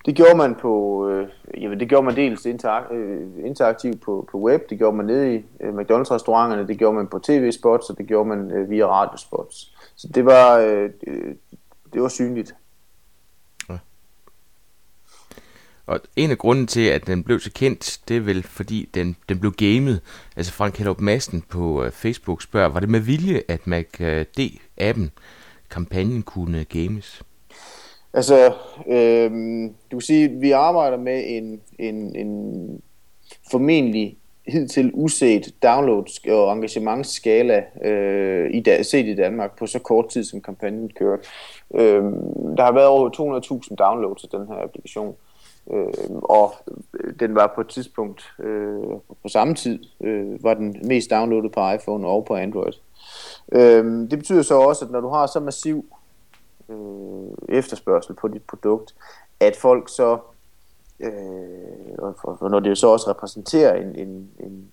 [0.07, 1.29] Det gjorde man på, øh,
[1.61, 5.35] jamen det gjorde man dels interak- øh, interaktivt på, på web, det gjorde man nede
[5.35, 9.74] i øh, McDonald's-restauranterne, det gjorde man på tv-spots, og det gjorde man øh, via radiospots.
[9.96, 10.90] Så det var, øh,
[11.92, 12.55] det var synligt.
[13.68, 13.79] Ja.
[15.87, 19.16] Og en af grunden til, at den blev så kendt, det er vel fordi, den,
[19.29, 20.00] den blev gamet.
[20.37, 25.11] Altså Frank Hellup Madsen på øh, Facebook spørger, var det med vilje, at MacD-appen, øh,
[25.70, 27.22] kampagnen, kunne games?
[28.14, 28.52] Altså,
[28.88, 29.30] øh,
[29.90, 32.82] du kan sige, vi arbejder med en, en, en
[33.50, 34.16] formentlig
[34.48, 40.24] hidtil uset download- og engagementsskala øh, i da, set i Danmark på så kort tid,
[40.24, 41.22] som kampagnen kørte.
[41.74, 42.02] Øh,
[42.56, 43.10] der har været over
[43.70, 45.16] 200.000 downloads af den her applikation.
[45.70, 46.54] Øhm, øh, og
[47.20, 48.84] den var på et tidspunkt øh,
[49.22, 52.72] på samme tid øh, var den mest downloadet på iPhone og på Android.
[53.52, 55.84] Øh, det betyder så også, at når du har så massiv
[56.68, 58.94] øh, efterspørgsel på dit produkt,
[59.40, 60.18] at folk så
[61.00, 61.11] øh,
[62.22, 64.70] og, når det jo så også repræsenterer en, en, en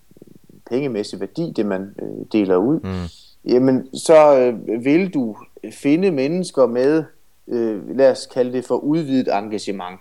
[0.66, 3.52] pengemæssig værdi, det man øh, deler ud, mm.
[3.52, 5.38] jamen så øh, vil du
[5.72, 7.04] finde mennesker med,
[7.48, 10.00] øh, lad os kalde det for udvidet engagement.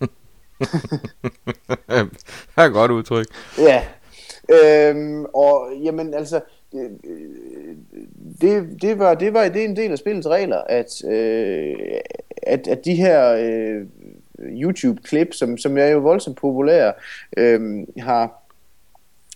[0.00, 0.10] det
[2.56, 3.26] er et godt udtryk.
[3.58, 3.84] Ja,
[4.48, 6.40] øhm, og jamen altså,
[8.40, 12.00] det, det, var, det var det er en del af spillets regler, at, øh,
[12.42, 13.86] at, at de her øh,
[14.38, 16.92] YouTube-klip, som, som er jo voldsomt populære,
[17.36, 18.42] øh, har,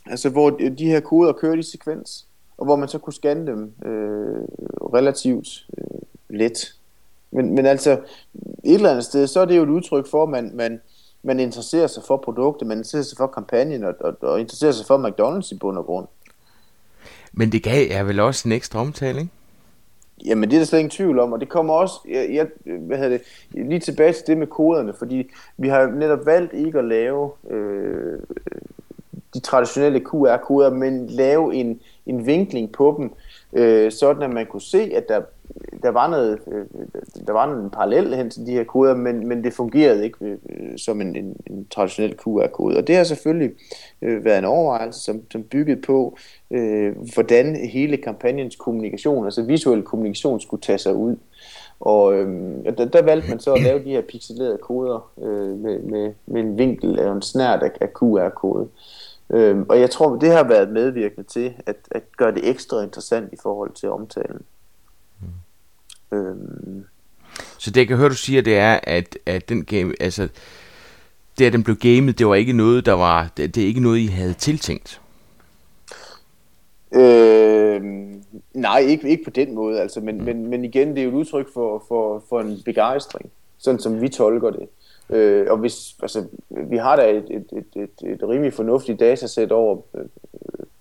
[0.07, 2.27] altså hvor de her koder kører i sekvens,
[2.59, 4.44] og hvor man så kunne scanne dem øh,
[4.94, 6.74] relativt øh, let.
[7.31, 7.92] Men, men altså,
[8.64, 10.81] et eller andet sted, så er det jo et udtryk for, at man, man,
[11.22, 14.87] man interesserer sig for produktet, man interesserer sig for kampagnen, og, og, og interesserer sig
[14.87, 16.07] for McDonald's i bund og grund.
[17.33, 19.31] Men det gav jer vel også en ekstra omtale, ikke?
[20.25, 22.99] Jamen det er der slet ingen tvivl om, og det kommer også, jeg, jeg, hvad
[22.99, 26.85] hedder det, lige tilbage til det med koderne, fordi vi har netop valgt ikke at
[26.85, 28.19] lave øh,
[29.35, 33.12] de traditionelle QR-koder, men lave en, en vinkling på dem,
[33.61, 35.23] øh, sådan at man kunne se, at der,
[35.83, 39.29] der var noget, øh, øh, der var en parallel hen til de her koder, men,
[39.29, 42.77] men det fungerede ikke øh, som en, en, en traditionel QR-kode.
[42.77, 43.51] Og det har selvfølgelig
[44.03, 46.17] øh, været en overvejelse, som, som byggede på,
[46.51, 51.17] øh, hvordan hele kampagnens kommunikation, altså visuel kommunikation, skulle tage sig ud.
[51.81, 52.29] Og øh,
[52.79, 56.41] der, der valgte man så at lave de her pixelerede koder øh, med, med, med
[56.41, 58.69] en vinkel eller en snært af, af QR-kode.
[59.31, 63.33] Øhm, og jeg tror, det har været medvirkende til at, at gøre det ekstra interessant
[63.33, 64.43] i forhold til omtalen.
[66.12, 66.85] Øhm.
[67.59, 70.29] Så det jeg kan høre, du siger, det er, at, at den game, altså,
[71.38, 73.81] det at den blev gamet, det var ikke noget, der var, det, det er ikke
[73.81, 75.01] noget, I havde tiltænkt?
[76.94, 78.23] Øhm,
[78.55, 80.25] nej, ikke, ikke på den måde, altså, men, mm.
[80.25, 84.01] men, men igen, det er jo et udtryk for, for, for en begejstring, sådan som
[84.01, 84.68] vi tolker det.
[85.11, 89.53] Øh, og hvis, altså, vi har da et, et, et, et, et rimelig fornuftigt datasæt
[89.53, 90.05] over øh,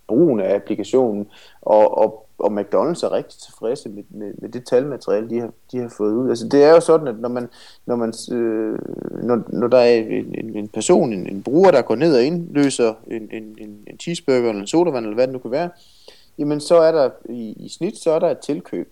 [0.08, 1.28] brugen af applikationen,
[1.62, 5.78] og, og, og McDonald's er rigtig tilfredse med, med, med det talmateriale, de har, de
[5.78, 6.30] har fået ud.
[6.30, 7.50] Altså, det er jo sådan, at når, man,
[7.86, 8.80] når, man, øh,
[9.24, 12.24] når, når der er en, en, en person, en, en bruger, der går ned og
[12.24, 15.70] indløser en, en, en, en cheeseburger eller en sodavand, eller hvad det nu kan være,
[16.38, 18.92] jamen så er der i, i snit, så er der et tilkøb.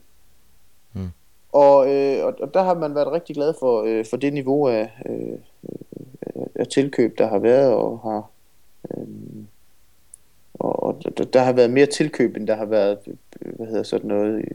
[0.93, 1.09] Hmm.
[1.51, 4.67] Og, øh, og, og der har man været rigtig glad for, øh, for det niveau
[4.67, 5.37] af, øh,
[6.55, 8.29] af tilkøb, der har været, og har
[8.91, 9.07] øh,
[10.65, 12.97] og, og der, der har været mere tilkøb, end der har været,
[13.41, 14.45] hvad hedder sådan noget,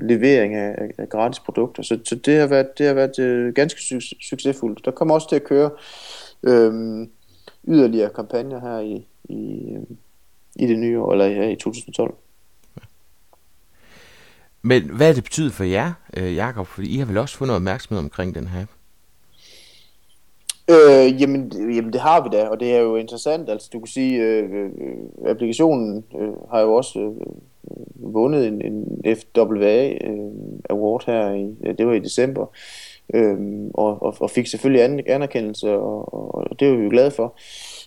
[0.00, 1.82] levering af, af gratis produkter.
[1.82, 4.84] Så, så det har været, det har været øh, ganske su- succesfuldt.
[4.84, 5.70] Der kommer også til at køre
[6.42, 7.06] øh,
[7.68, 9.82] yderligere kampagner her i, i, øh,
[10.56, 12.14] i det nye år, eller ja, i 2012.
[14.62, 16.66] Men hvad er det betydet for jer, øh, Jakob?
[16.66, 18.66] Fordi I har vel også fået noget opmærksomhed omkring den her
[20.70, 23.50] Øh, jamen, jamen det har vi da, og det er jo interessant.
[23.50, 24.70] Altså du kan sige, øh, øh,
[25.26, 30.32] applikationen øh, har jo også øh, vundet en, en FWA øh,
[30.70, 32.46] Award her, i, det var i december,
[33.14, 33.36] øh,
[33.74, 37.34] og, og, og fik selvfølgelig anerkendelse, og, og det er vi jo glade for.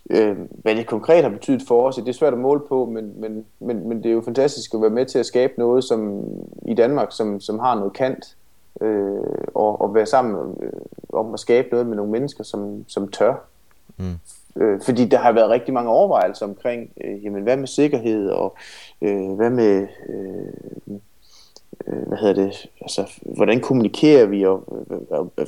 [0.09, 3.21] Øh, hvad det konkret har betydet for os, det er svært at måle på, men,
[3.21, 6.23] men, men, men det er jo fantastisk at være med til at skabe noget som
[6.67, 8.37] i Danmark, som, som har noget kant,
[8.81, 10.71] øh, og, og være sammen øh,
[11.09, 13.33] om at skabe noget med nogle mennesker, som, som tør.
[13.97, 14.19] Mm.
[14.61, 18.55] Øh, fordi der har været rigtig mange overvejelser omkring, øh, jamen hvad med sikkerhed, og
[19.01, 19.87] øh, hvad med...
[20.09, 20.97] Øh,
[21.87, 24.63] øh, hvad hedder det, altså, hvordan kommunikerer vi, og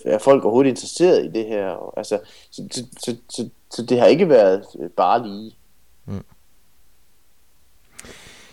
[0.05, 1.67] er folk overhovedet interesseret i det her?
[1.67, 2.19] Og, altså,
[2.51, 5.55] så, så, så, så, så det har ikke været øh, bare lige.
[6.05, 6.23] Mm.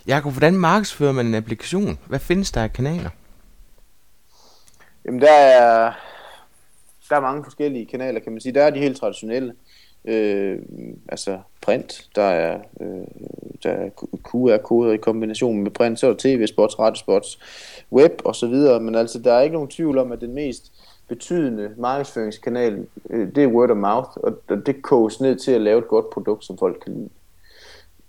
[0.07, 1.99] Jakob, hvordan markedsfører man en applikation?
[2.07, 3.11] Hvad findes der af kanaler?
[5.07, 5.93] Jamen, der er,
[7.11, 8.55] der er mange forskellige kanaler, kan man sige.
[8.55, 9.55] Der er de helt traditionelle.
[10.05, 10.59] Øh,
[11.09, 13.07] altså print, der er, øh,
[13.63, 13.91] der er
[14.25, 17.39] QR-koder i kombination med print, så er der tv-spots, radiospots,
[17.93, 20.73] web og så videre, men altså der er ikke nogen tvivl om, at den mest
[21.09, 25.79] betydende markedsføringskanal, øh, det er word of mouth, og det koges ned til at lave
[25.79, 27.09] et godt produkt, som folk kan lide.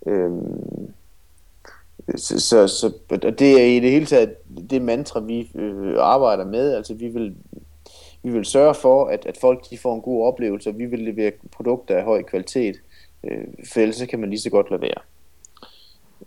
[0.06, 0.30] Øh,
[2.16, 4.34] så, så, så og det er i det hele taget
[4.70, 6.74] det mantra, vi øh, arbejder med.
[6.74, 7.34] Altså vi vil,
[8.22, 11.00] vi vil sørge for, at, at folk de får en god oplevelse, og vi vil
[11.00, 12.76] levere produkter af høj kvalitet.
[13.24, 15.00] Øh, for ellers kan man lige så godt lade være.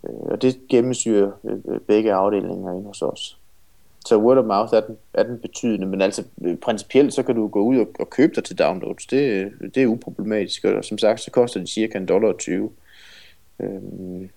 [0.04, 3.38] Øh, og det gennemsyrer øh, begge afdelinger inde hos os.
[4.06, 7.36] Så word of mouth er den, er den betydende, men altså øh, principielt så kan
[7.36, 9.06] du gå ud og, og købe dig til downloads.
[9.06, 12.70] Det, øh, det er uproblematisk, og som sagt så koster det cirka en dollar 20.
[13.64, 14.30] Øhm,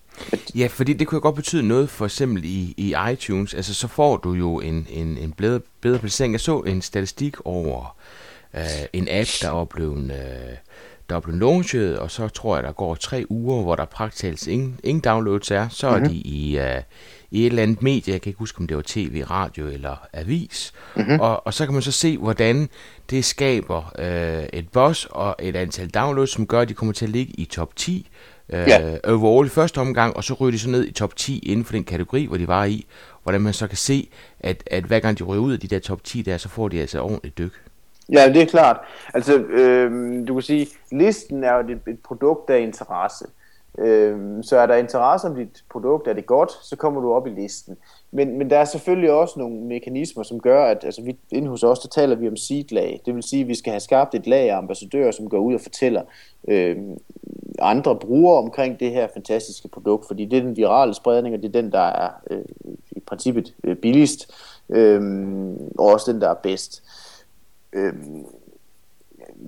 [0.55, 3.53] Ja, fordi det kunne godt betyde noget for eksempel i, i iTunes.
[3.53, 6.33] Altså så får du jo en, en, en bedre, bedre placering.
[6.33, 7.97] Jeg så en statistik over
[8.53, 8.61] øh,
[8.93, 10.57] en app, der er blevet, øh,
[11.09, 14.47] der er blevet launchet, og så tror jeg, der går tre uger, hvor der praktisk
[14.47, 15.69] ingen, ingen downloads er.
[15.69, 16.03] Så mm-hmm.
[16.03, 16.81] er de i, øh,
[17.35, 20.07] i et eller andet medie, jeg kan ikke huske, om det var tv, radio eller
[20.13, 21.19] avis, mm-hmm.
[21.19, 22.69] og, og så kan man så se, hvordan
[23.09, 27.05] det skaber øh, et boss og et antal downloads, som gør, at de kommer til
[27.05, 28.09] at ligge i top 10
[28.49, 28.97] øh, ja.
[29.03, 31.73] overall i første omgang, og så ryger de så ned i top 10 inden for
[31.73, 32.85] den kategori, hvor de var i,
[33.23, 35.79] hvordan man så kan se, at, at hver gang de ryger ud af de der
[35.79, 37.61] top 10 der, så får de altså ordentligt dyk.
[38.11, 38.77] Ja, det er klart.
[39.13, 39.91] Altså, øh,
[40.27, 43.25] du kan sige, listen er jo et, et produkt af interesse.
[43.25, 43.44] Øh,
[43.77, 47.27] Øh, så er der interesse om dit produkt, er det godt, så kommer du op
[47.27, 47.77] i listen.
[48.11, 51.63] Men, men der er selvfølgelig også nogle mekanismer, som gør, at altså, vi, inde hos
[51.63, 53.01] os, der taler vi om seed-lag.
[53.05, 55.53] Det vil sige, at vi skal have skabt et lag af ambassadører, som går ud
[55.53, 56.01] og fortæller
[56.47, 56.77] øh,
[57.59, 61.47] andre brugere omkring det her fantastiske produkt, fordi det er den virale spredning, og det
[61.47, 62.45] er den, der er øh,
[62.91, 64.31] i princippet øh, billigst,
[64.69, 65.01] øh,
[65.77, 66.83] og også den, der er bedst.
[67.73, 67.93] Øh,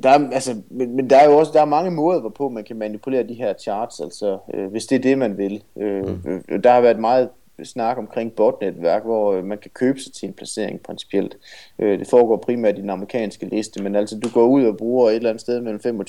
[0.03, 2.63] der er, altså, men, men der er jo også der er mange måder, hvorpå man
[2.63, 5.63] kan manipulere de her charts, altså øh, hvis det er det, man vil.
[5.77, 6.43] Øh, mm.
[6.49, 7.29] øh, der har været meget
[7.63, 11.37] snak omkring botnetværk, hvor øh, man kan købe sig til en placering principielt.
[11.79, 15.09] Øh, det foregår primært i den amerikanske liste, men altså du går ud og bruger
[15.09, 16.05] et eller andet sted mellem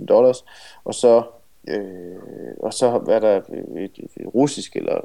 [0.00, 0.44] 25.000 dollars,
[0.84, 1.22] og så
[1.68, 2.16] øh,
[2.60, 3.36] og så er der
[3.76, 5.00] et, et russisk eller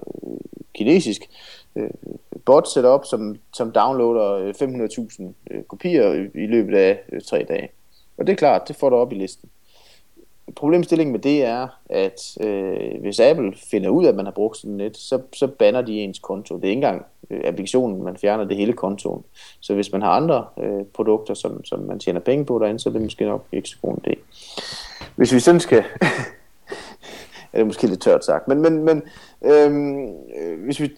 [0.73, 1.21] kinesisk
[1.75, 1.89] øh,
[2.45, 4.53] bot setup, som, som downloader
[5.19, 7.69] 500.000 øh, kopier i, i løbet af øh, tre dage.
[8.17, 9.49] Og det er klart, det får du op i listen.
[10.55, 14.57] Problemstillingen med det er, at øh, hvis Apple finder ud af, at man har brugt
[14.57, 16.55] sådan net, så, så banner de ens konto.
[16.55, 19.23] Det er ikke engang øh, applikationen, man fjerner det hele kontoen.
[19.59, 22.89] Så hvis man har andre øh, produkter, som, som man tjener penge på derinde, så
[22.89, 24.15] er det måske nok ikke så god en idé.
[25.15, 25.83] Hvis vi sådan skal
[27.53, 28.47] er det måske lidt tørt sagt.
[28.47, 29.01] Men, men, men
[29.45, 30.89] øhm, øh, hvis vi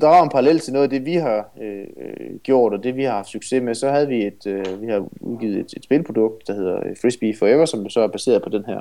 [0.00, 3.02] drager en parallel til noget af det, vi har øh, øh, gjort, og det vi
[3.04, 6.46] har haft succes med, så havde vi et, øh, vi har udgivet et, et spilprodukt,
[6.46, 8.80] der hedder øh, Frisbee Forever, som så er baseret på den her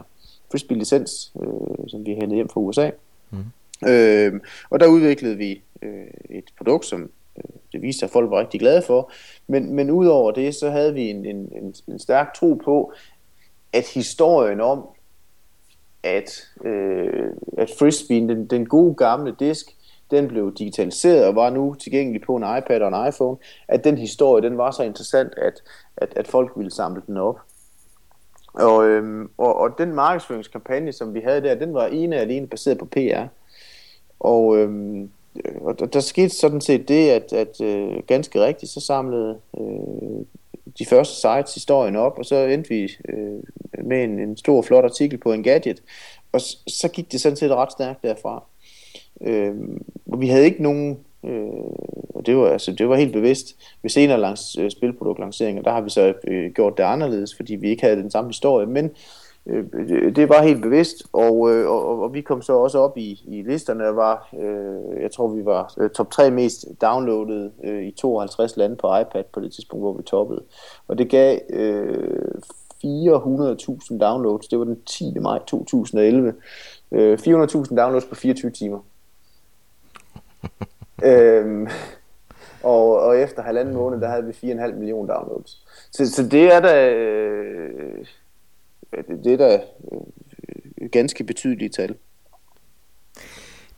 [0.51, 2.89] Frisbee-licens, øh, som vi har hentet hjem fra USA.
[3.31, 3.88] Mm.
[3.89, 4.33] Øh,
[4.69, 7.09] og der udviklede vi øh, et produkt, som
[7.71, 9.11] det viste sig, at folk var rigtig glade for.
[9.47, 12.93] Men, men udover det, så havde vi en, en, en, en stærk tro på,
[13.73, 14.88] at historien om,
[16.05, 19.75] at, øh, at frisbeen, den, den gode gamle disk,
[20.11, 23.37] den blev digitaliseret og var nu tilgængelig på en iPad og en iPhone,
[23.67, 25.63] at den historie, den var så interessant, at,
[25.97, 27.39] at, at folk ville samle den op.
[28.53, 32.47] Og, øhm, og, og den markedsføringskampagne, som vi havde der, den var ene og alene
[32.47, 33.23] baseret på PR.
[34.19, 35.09] Og, øhm,
[35.61, 40.25] og der, skete sådan set det, at, at øh, ganske rigtigt, så samlede øh,
[40.79, 43.43] de første sites historien op, og så endte vi øh,
[43.85, 45.83] med en, en stor, flot artikel på en gadget,
[46.31, 48.43] og så gik det sådan set ret stærkt derfra.
[49.21, 49.55] Øh,
[50.11, 51.47] og vi havde ikke nogen, øh,
[52.09, 55.81] og det var, altså, det var helt bevidst, ved senere langs øh, spilproduktlanceringer, der har
[55.81, 58.91] vi så øh, gjort det anderledes, fordi vi ikke havde den samme historie, men øh,
[60.15, 63.41] det var helt bevidst, og, øh, og, og vi kom så også op i, i
[63.41, 67.91] listerne, og var, øh, jeg tror vi var øh, top 3 mest downloadet øh, i
[67.91, 70.43] 52 lande på iPad på det tidspunkt, hvor vi toppede.
[70.88, 72.31] Og det gav øh,
[72.86, 74.47] 400.000 downloads.
[74.47, 75.19] Det var den 10.
[75.19, 76.34] maj 2011.
[76.91, 78.79] Øh, 400.000 downloads på 24 timer.
[81.10, 81.67] øhm,
[82.63, 85.65] og, og efter halvanden måned, der havde vi 4,5 millioner downloads.
[85.91, 88.05] Så, så det er da, øh,
[89.23, 91.95] det, er da øh, ganske betydelige tal.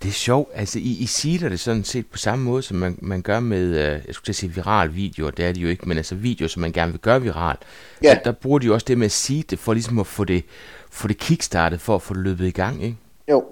[0.04, 3.00] Det er sjovt, altså I, I siger det sådan set på samme måde, som man,
[3.02, 5.98] man gør med, øh, jeg skulle sige viral video, det er det jo ikke, men
[5.98, 7.58] altså videoer, som man gerne vil gøre viral.
[8.04, 8.10] Ja.
[8.10, 10.24] Der, der bruger de jo også det med at sige det, for ligesom at få
[10.24, 10.44] det,
[10.90, 12.98] få det kickstartet, for at få det løbet i gang, ikke?
[13.30, 13.46] Jo.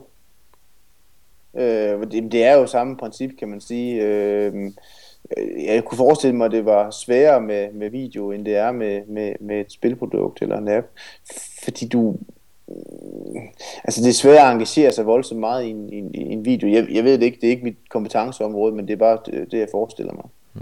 [1.57, 4.01] Øh, det, det er jo samme princip, kan man sige.
[4.03, 4.53] Øh,
[5.38, 8.71] Øh, jeg kunne forestille mig, at det var sværere med, med video, end det er
[8.71, 10.88] med, med, med et spilprodukt eller en app.
[11.63, 12.15] Fordi du,
[12.67, 13.39] mm,
[13.83, 16.45] altså det er svært at engagere sig voldsomt meget i en, i en, i en
[16.45, 16.69] video.
[16.69, 19.51] Jeg, jeg ved det ikke, det er ikke mit kompetenceområde, men det er bare det,
[19.51, 20.25] det jeg forestiller mig.
[20.53, 20.61] Mm.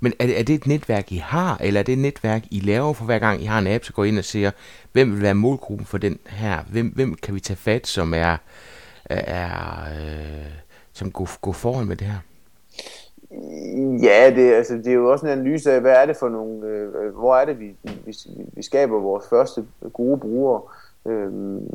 [0.00, 2.60] Men er det, er det et netværk, I har, eller er det et netværk, I
[2.60, 4.50] laver for hver gang, I har en app, så går ind og siger,
[4.92, 6.62] hvem vil være målgruppen for den her?
[6.70, 8.36] Hvem, hvem kan vi tage fat, som er,
[9.04, 9.48] er
[9.96, 10.46] øh,
[10.92, 12.18] som går, går foran med det her?
[14.02, 16.66] Ja, det, altså, det er jo også en analyse af, hvad er det for nogle,
[16.66, 18.16] øh, øh hvor er det, vi, vi,
[18.52, 20.62] vi skaber vores første gode brugere.
[21.06, 21.32] Øh,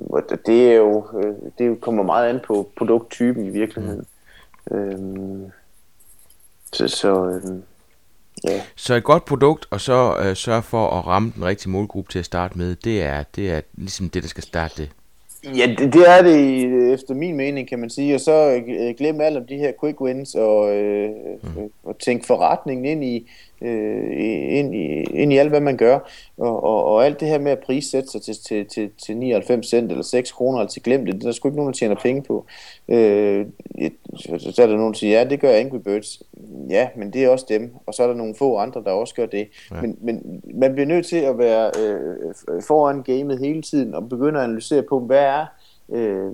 [0.10, 4.06] og det er jo, øh, det kommer meget an på produkttypen i virkeligheden.
[4.72, 4.78] Mm.
[4.78, 5.50] Øh,
[6.74, 7.60] så, så øh,
[8.44, 8.62] ja.
[8.76, 12.20] Så et godt produkt, og så øh, sørge for at ramme den rigtige målgruppe til
[12.20, 14.90] at starte med, det er, det er ligesom det, der skal starte det.
[15.44, 18.16] Ja, det, det er det efter min mening, kan man sige.
[18.16, 21.10] Og så øh, glemme alt om de her quick wins og, øh,
[21.44, 21.72] mm.
[21.84, 23.30] og tænke forretningen ind i,
[23.62, 26.00] øh, ind, i, ind i alt, hvad man gør.
[26.38, 29.68] Og, og, og alt det her med at prissætte sig til, til, til, til 99
[29.68, 32.24] cent eller 6 kroner, altså glem det, der er sgu ikke nogen, der tjener penge
[32.24, 32.46] på.
[32.90, 33.46] Øh,
[34.40, 36.24] så er der nogen, der siger, ja, det gør Angry Birds.
[36.70, 37.74] Ja, men det er også dem.
[37.86, 39.48] Og så er der nogle få andre, der også gør det.
[39.72, 39.82] Ja.
[39.82, 44.40] Men, men man bliver nødt til at være øh, foran gamet hele tiden og begynde
[44.40, 45.46] at analysere på, hvad er
[45.90, 46.32] øh,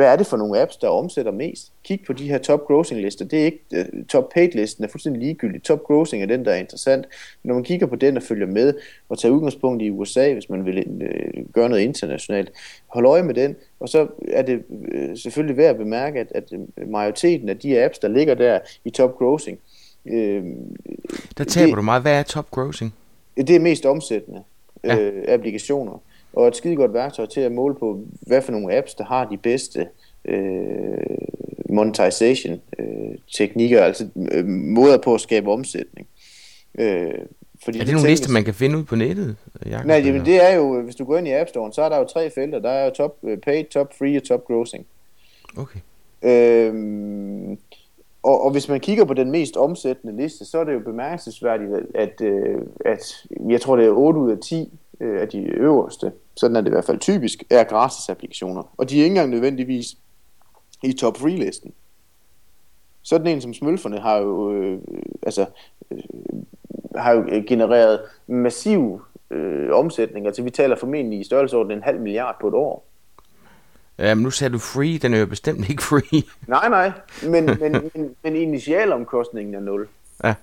[0.00, 1.72] hvad er det for nogle apps, der omsætter mest?
[1.84, 3.24] Kig på de her top grossing lister.
[3.24, 5.62] Det er ikke uh, top paid listen er fuldstændig ligegyldig.
[5.62, 7.06] Top grossing er den, der er interessant.
[7.44, 8.74] Når man kigger på den og følger med
[9.08, 12.52] og tager udgangspunkt i USA, hvis man vil uh, gøre noget internationalt,
[12.86, 13.56] hold øje med den.
[13.80, 16.52] Og så er det uh, selvfølgelig værd at bemærke, at, at
[16.88, 19.58] majoriteten af de apps, der ligger der i top grossing,
[20.04, 20.12] uh,
[21.38, 22.02] der taber det, du meget.
[22.02, 22.94] Hvad er top grossing?
[23.36, 24.42] Det er mest omsættende
[24.84, 25.08] ja.
[25.08, 25.98] uh, applikationer
[26.32, 29.24] og et skide godt værktøj til at måle på, hvad for nogle apps, der har
[29.24, 29.88] de bedste
[30.24, 30.98] øh,
[31.68, 36.06] monetization øh, teknikker, altså øh, måder på at skabe omsætning.
[36.78, 37.12] Øh,
[37.64, 39.36] fordi er det nogle lister, man kan finde ud på nettet?
[39.66, 41.88] Jacob, Nej, jamen, det er jo, hvis du går ind i App Store, så er
[41.88, 42.58] der jo tre felter.
[42.58, 44.86] Der er jo top øh, paid, top free og top grossing.
[45.56, 45.80] Okay.
[46.22, 47.58] Øhm,
[48.22, 51.70] og, og hvis man kigger på den mest omsættende liste, så er det jo bemærkelsesværdigt,
[51.72, 55.42] at, at, øh, at jeg tror, det er 8 ud af 10 øh, af de
[55.42, 58.62] øverste, sådan er det i hvert fald typisk, er gratis applikationer.
[58.76, 59.96] Og de er ikke engang nødvendigvis
[60.82, 61.72] i top free listen.
[63.02, 64.78] Sådan en som smølferne har jo, øh,
[65.22, 65.46] altså,
[65.90, 65.98] øh,
[66.96, 70.26] har jo genereret massiv øh, omsætning.
[70.26, 72.86] Altså vi taler formentlig i størrelsesorden en halv milliard på et år.
[73.98, 76.22] Ja, men nu sagde du free, den er jo bestemt ikke free.
[76.46, 76.92] nej, nej,
[77.22, 79.88] men, men, men, men initialomkostningen er nul.
[80.24, 80.34] Ja.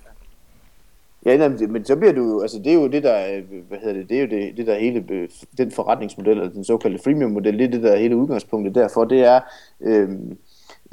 [1.28, 4.08] Ja, men så bliver du jo, altså det er jo det der, hvad hedder det,
[4.08, 7.64] det er jo det, det der hele, den forretningsmodel, eller den såkaldte freemium model, det
[7.64, 9.40] er det der hele udgangspunktet derfor, det er,
[9.80, 10.38] øhm,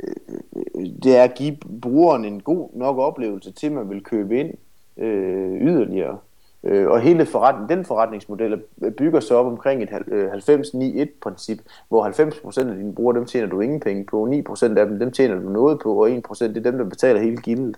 [0.03, 4.39] øh, det er at give brugeren en god nok oplevelse til, at man vil købe
[4.39, 4.53] ind
[4.97, 6.17] øh, yderligere.
[6.63, 8.61] Øh, og hele forretning, den forretningsmodel
[8.97, 13.59] bygger sig op omkring et 90-9-1-princip, øh, hvor 90% af dine brugere, dem tjener du
[13.59, 16.71] ingen penge på, 9% af dem, dem tjener du noget på, og 1% det er
[16.71, 17.77] dem, der betaler hele gildet.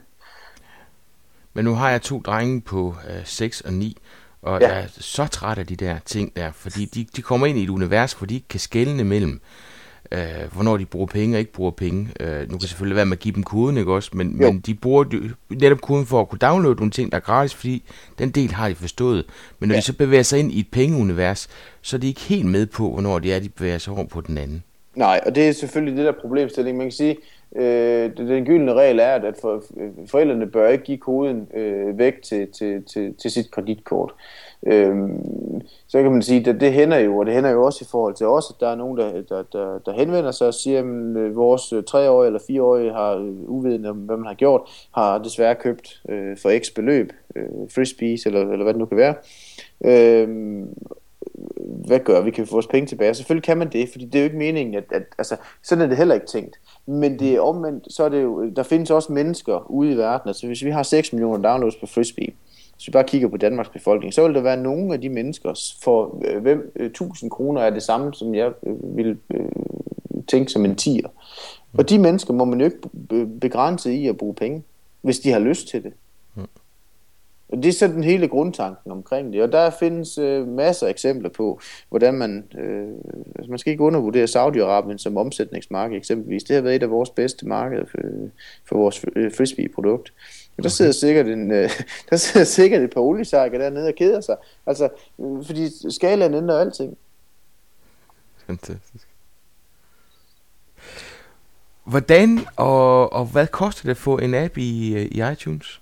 [1.57, 3.97] Men nu har jeg to drenge på øh, 6 og 9,
[4.41, 4.67] og ja.
[4.67, 7.63] jeg er så træt af de der ting der, fordi de, de kommer ind i
[7.63, 9.41] et univers, hvor de ikke kan skelne mellem,
[10.11, 10.19] øh,
[10.53, 12.09] hvornår de bruger penge og ikke bruger penge.
[12.19, 14.09] Øh, nu kan det selvfølgelig være med at give dem koden, ikke også?
[14.13, 17.53] Men, men de bruger netop koden for at kunne downloade nogle ting, der er gratis,
[17.55, 17.83] fordi
[18.19, 19.25] den del har de forstået.
[19.59, 19.79] Men når ja.
[19.79, 21.47] de så bevæger sig ind i et pengeunivers,
[21.81, 24.21] så er de ikke helt med på, hvornår de er, de bevæger sig over på
[24.21, 24.63] den anden.
[24.95, 26.77] Nej, og det er selvfølgelig det der problemstilling.
[26.77, 27.17] Man kan sige,
[27.55, 29.63] Øh, den gyldne regel er, at for,
[30.07, 34.13] forældrene bør ikke give koden øh, væk til, til, til, til sit kreditkort.
[34.65, 34.95] Øh,
[35.87, 38.15] så kan man sige, at det hænder jo, og det hænder jo også i forhold
[38.15, 40.85] til os, at der er nogen, der, der, der, der henvender sig og siger, at
[41.17, 45.17] øh, vores øh, treårige eller fireårige har øh, uvidende om, hvad man har gjort, har
[45.17, 49.15] desværre købt øh, for x beløb, øh, frisbees eller, eller hvad det nu kan være.
[49.85, 50.27] Øh,
[51.85, 52.31] hvad gør vi?
[52.31, 53.13] Kan vi få vores penge tilbage?
[53.13, 55.87] Selvfølgelig kan man det, fordi det er jo ikke meningen, at, at altså, sådan er
[55.87, 56.59] det heller ikke tænkt.
[56.85, 60.29] Men det er omvendt, så er det jo, der findes også mennesker ude i verden.
[60.29, 62.33] Altså hvis vi har 6 millioner downloads på Frisbee,
[62.75, 65.75] hvis vi bare kigger på Danmarks befolkning, så vil der være nogle af de mennesker,
[65.83, 69.45] for øh, hvem øh, 1000 kroner er det samme, som jeg øh, øh,
[70.27, 71.07] tænke som en tier.
[71.77, 74.63] Og de mennesker må man jo ikke begrænse i at bruge penge,
[75.01, 75.93] hvis de har lyst til det.
[77.51, 79.43] Det er sådan hele grundtanken omkring det.
[79.43, 82.87] Og der findes øh, masser af eksempler på, hvordan man, øh,
[83.35, 86.43] altså man skal ikke undervurdere Saudi-Arabien som omsætningsmarked eksempelvis.
[86.43, 87.97] Det har været et af vores bedste markeder for,
[88.65, 90.13] for vores øh, frisbee-produkt.
[90.57, 91.69] Og der sidder sikkert en, øh,
[92.09, 94.35] der sidder sikkert et par oliesarker dernede og keder sig.
[94.65, 94.89] Altså,
[95.19, 96.97] øh, fordi skalaen ændrer alting.
[98.47, 99.07] Fantastisk.
[101.83, 105.81] Hvordan og, og hvad koster det at få en app i, øh, i iTunes?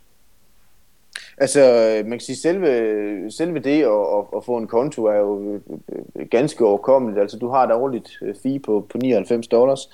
[1.38, 1.60] Altså,
[2.04, 5.62] man kan sige, selve, selve det at, at, at få en konto er jo øh,
[6.16, 7.22] øh, ganske overkommeligt.
[7.22, 9.90] Altså, du har et årligt øh, fee på, på 99 dollars.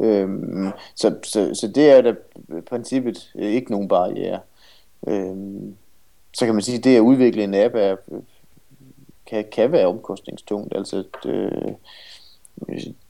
[0.00, 2.14] Øhm, så, så, så det er da
[2.58, 4.40] i princippet ikke nogen barriere.
[5.08, 5.76] Øhm,
[6.34, 7.96] så kan man sige, at det at udvikle en app er,
[9.26, 10.76] kan, kan være omkostningstungt.
[10.76, 11.72] Altså, øh,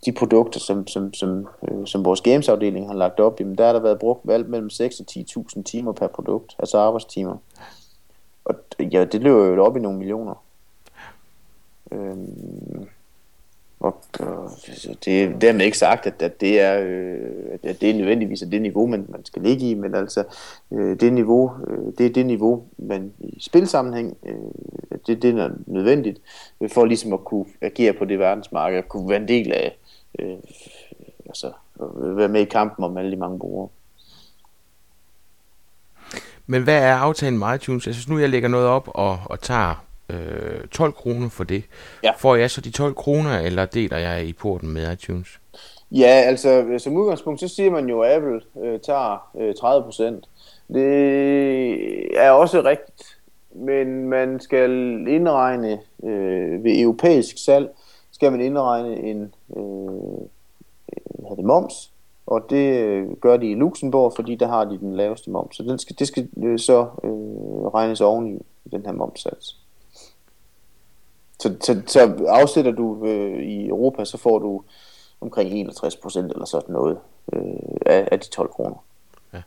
[0.05, 3.73] de produkter, som, som, som, øh, som vores gamesafdeling har lagt op, jamen der har
[3.73, 7.37] der været brugt alt mellem 6 og 10.000 timer per produkt, altså arbejdstimer.
[8.47, 8.55] Og
[8.93, 10.45] ja, det løber jo op i nogle millioner.
[11.93, 12.89] Øhm,
[13.81, 14.51] og, og
[15.05, 18.63] det er dermed ikke sagt, at, at, det er, øh, at det er nødvendigvis det
[18.63, 20.25] niveau, man, man skal ligge i, men altså
[20.71, 25.51] øh, det niveau, øh, det er det niveau, man i spilsammenhæng, øh, det, det er
[25.67, 26.21] nødvendigt
[26.73, 29.79] for ligesom at kunne agere på det verdensmarked, at kunne være en del af,
[30.19, 30.37] øh,
[31.27, 31.53] altså
[31.97, 33.69] være med i kampen om alle de mange brugere.
[36.47, 37.87] Men hvad er aftalen med iTunes?
[37.87, 41.65] Altså, hvis nu jeg lægger noget op og, og tager øh, 12 kroner for det,
[42.03, 42.13] ja.
[42.19, 45.29] får jeg så de 12 kroner, eller deler jeg i porten med iTunes?
[45.91, 50.29] Ja, altså som udgangspunkt, så siger man jo, at Apple øh, tager øh, 30 procent.
[50.75, 53.19] Det er også rigtigt,
[53.55, 54.71] men man skal
[55.09, 57.69] indregne øh, ved europæisk salg,
[58.13, 60.27] skal man indregne en øh,
[61.19, 61.91] hvad det, moms,
[62.27, 65.57] og det øh, gør de i Luxembourg, fordi der har de den laveste moms.
[65.57, 67.11] Så den skal, det skal øh, så øh,
[67.75, 69.57] regnes oven i den her momssats.
[71.39, 74.63] Så, så, så afsætter du øh, i Europa, så får du
[75.21, 76.99] omkring 61 procent eller sådan noget
[77.33, 77.43] øh,
[77.87, 78.85] af, af de 12 kroner.
[79.35, 79.43] Ja.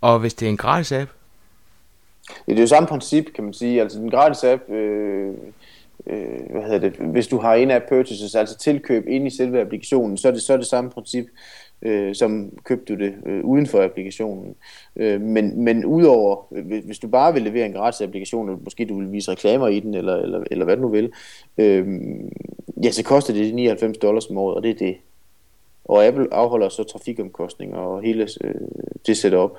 [0.00, 1.10] Og hvis det er en gratis app?
[2.48, 3.80] Ja, det er jo samme princip, kan man sige.
[3.80, 5.34] Altså den gratis app, øh,
[6.06, 9.60] øh, hvad hedder det, hvis du har en app purchases, altså tilkøb ind i selve
[9.60, 11.26] applikationen, så er det så er det samme princip
[11.82, 14.54] øh, som købte du det øh, uden for applikationen.
[14.96, 16.36] Øh, men, men udover,
[16.84, 19.80] hvis du bare vil levere en gratis applikation, eller måske du vil vise reklamer i
[19.80, 21.12] den, eller, eller, eller hvad du nu vil,
[21.58, 21.86] øh,
[22.84, 24.96] ja, så koster det 99 dollars om året, og det er det.
[25.84, 28.54] Og Apple afholder så trafikomkostninger og hele øh,
[29.06, 29.50] det setup.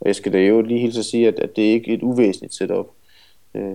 [0.00, 2.02] Og jeg skal da jo lige helt så sige, at, at det er ikke et
[2.02, 2.86] uvæsentligt setup.
[3.54, 3.74] Øh,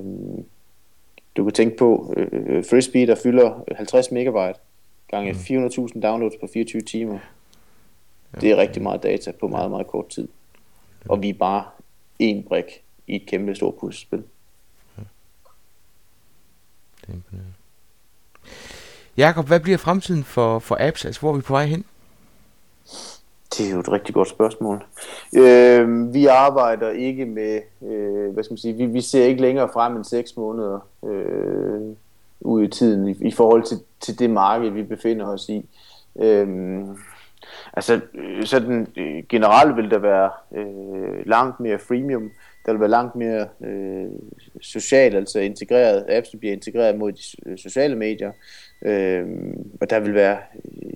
[1.37, 4.59] du kan tænke på øh, Frisbee, der fylder 50 megabyte
[5.07, 7.19] gange 400.000 downloads på 24 timer.
[8.41, 10.27] Det er rigtig meget data på meget, meget kort tid.
[11.09, 11.63] Og vi er bare
[12.19, 14.23] en brik i et kæmpe stort puslespil.
[14.97, 15.03] Ja.
[17.01, 17.53] Det er imponerende.
[19.17, 21.05] Jakob, hvad bliver fremtiden for, for apps?
[21.05, 21.85] Altså, hvor er vi på vej hen?
[23.57, 24.83] Det er jo et rigtig godt spørgsmål.
[25.35, 29.69] Øh, vi arbejder ikke med, øh, hvad skal man sige, vi, vi ser ikke længere
[29.73, 31.95] frem end seks måneder øh,
[32.41, 35.65] ud i tiden i, i forhold til, til det marked, vi befinder os i.
[36.19, 36.47] Øh,
[37.73, 42.31] Altså, øh, sådan øh, generelt vil der være øh, langt mere freemium,
[42.65, 44.11] der vil være langt mere øh,
[44.61, 48.31] socialt, altså integreret, apps bliver integreret mod de øh, sociale medier,
[48.85, 49.25] øh,
[49.81, 50.37] og der vil være,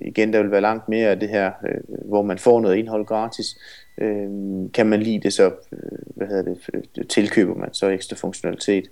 [0.02, 3.06] igen, der vil være langt mere af det her, øh, hvor man får noget indhold
[3.06, 3.58] gratis,
[3.98, 4.28] øh,
[4.74, 6.54] kan man lide det, så øh, hvad hedder
[6.94, 8.88] det, tilkøber man så ekstra funktionalitet.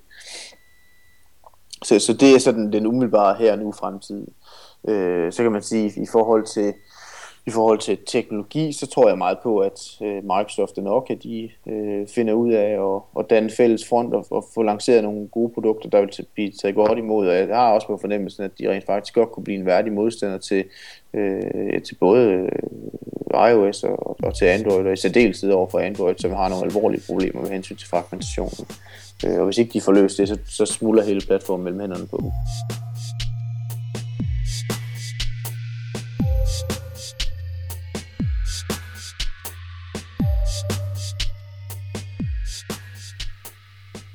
[1.84, 4.26] Så, så det er sådan den umiddelbare her nu fremtid.
[4.88, 6.74] Øh, så kan man sige, i forhold til
[7.46, 11.50] i forhold til teknologi, så tror jeg meget på, at øh, Microsoft og Nokia, de
[11.66, 15.52] øh, finder ud af at, at danne fælles front og, og få lanceret nogle gode
[15.54, 17.28] produkter, der vil blive taget godt imod.
[17.28, 19.92] Og jeg har også på fornemmelsen, at de rent faktisk godt kunne blive en værdig
[19.92, 20.64] modstander til,
[21.14, 26.14] øh, til både øh, iOS og, og til Android, og i særdeleshed over for Android,
[26.18, 28.66] som har nogle alvorlige problemer med hensyn til fragmentationen.
[29.26, 32.06] Øh, og hvis ikke de får løst det, så, så smuldrer hele platformen mellem hænderne
[32.06, 32.30] på dem.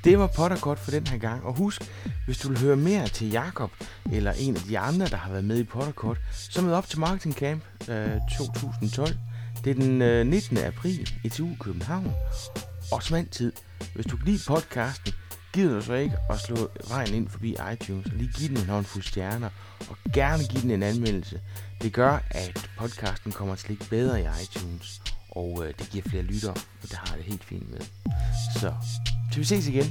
[0.04, 1.82] Det var Potterkort for den her gang, og husk,
[2.24, 3.70] hvis du vil høre mere til Jakob
[4.12, 7.00] eller en af de andre, der har været med i Potterkort, så mød op til
[7.00, 9.16] Marketing Camp øh, 2012.
[9.64, 10.58] Det er den øh, 19.
[10.58, 12.12] april i TU København.
[12.92, 13.52] Og som altid,
[13.94, 15.12] hvis du kan lide podcasten,
[15.52, 18.68] gider du så ikke at slå vejen ind forbi iTunes og lige give den en
[18.68, 19.48] håndfuld stjerner,
[19.90, 21.40] og gerne give den en anmeldelse.
[21.82, 25.02] Det gør, at podcasten kommer til at ligge bedre i iTunes,
[25.36, 27.80] og øh, det giver flere lyttere, og det har det helt fint med.
[28.60, 28.72] Så
[29.32, 29.86] til vi ses igen.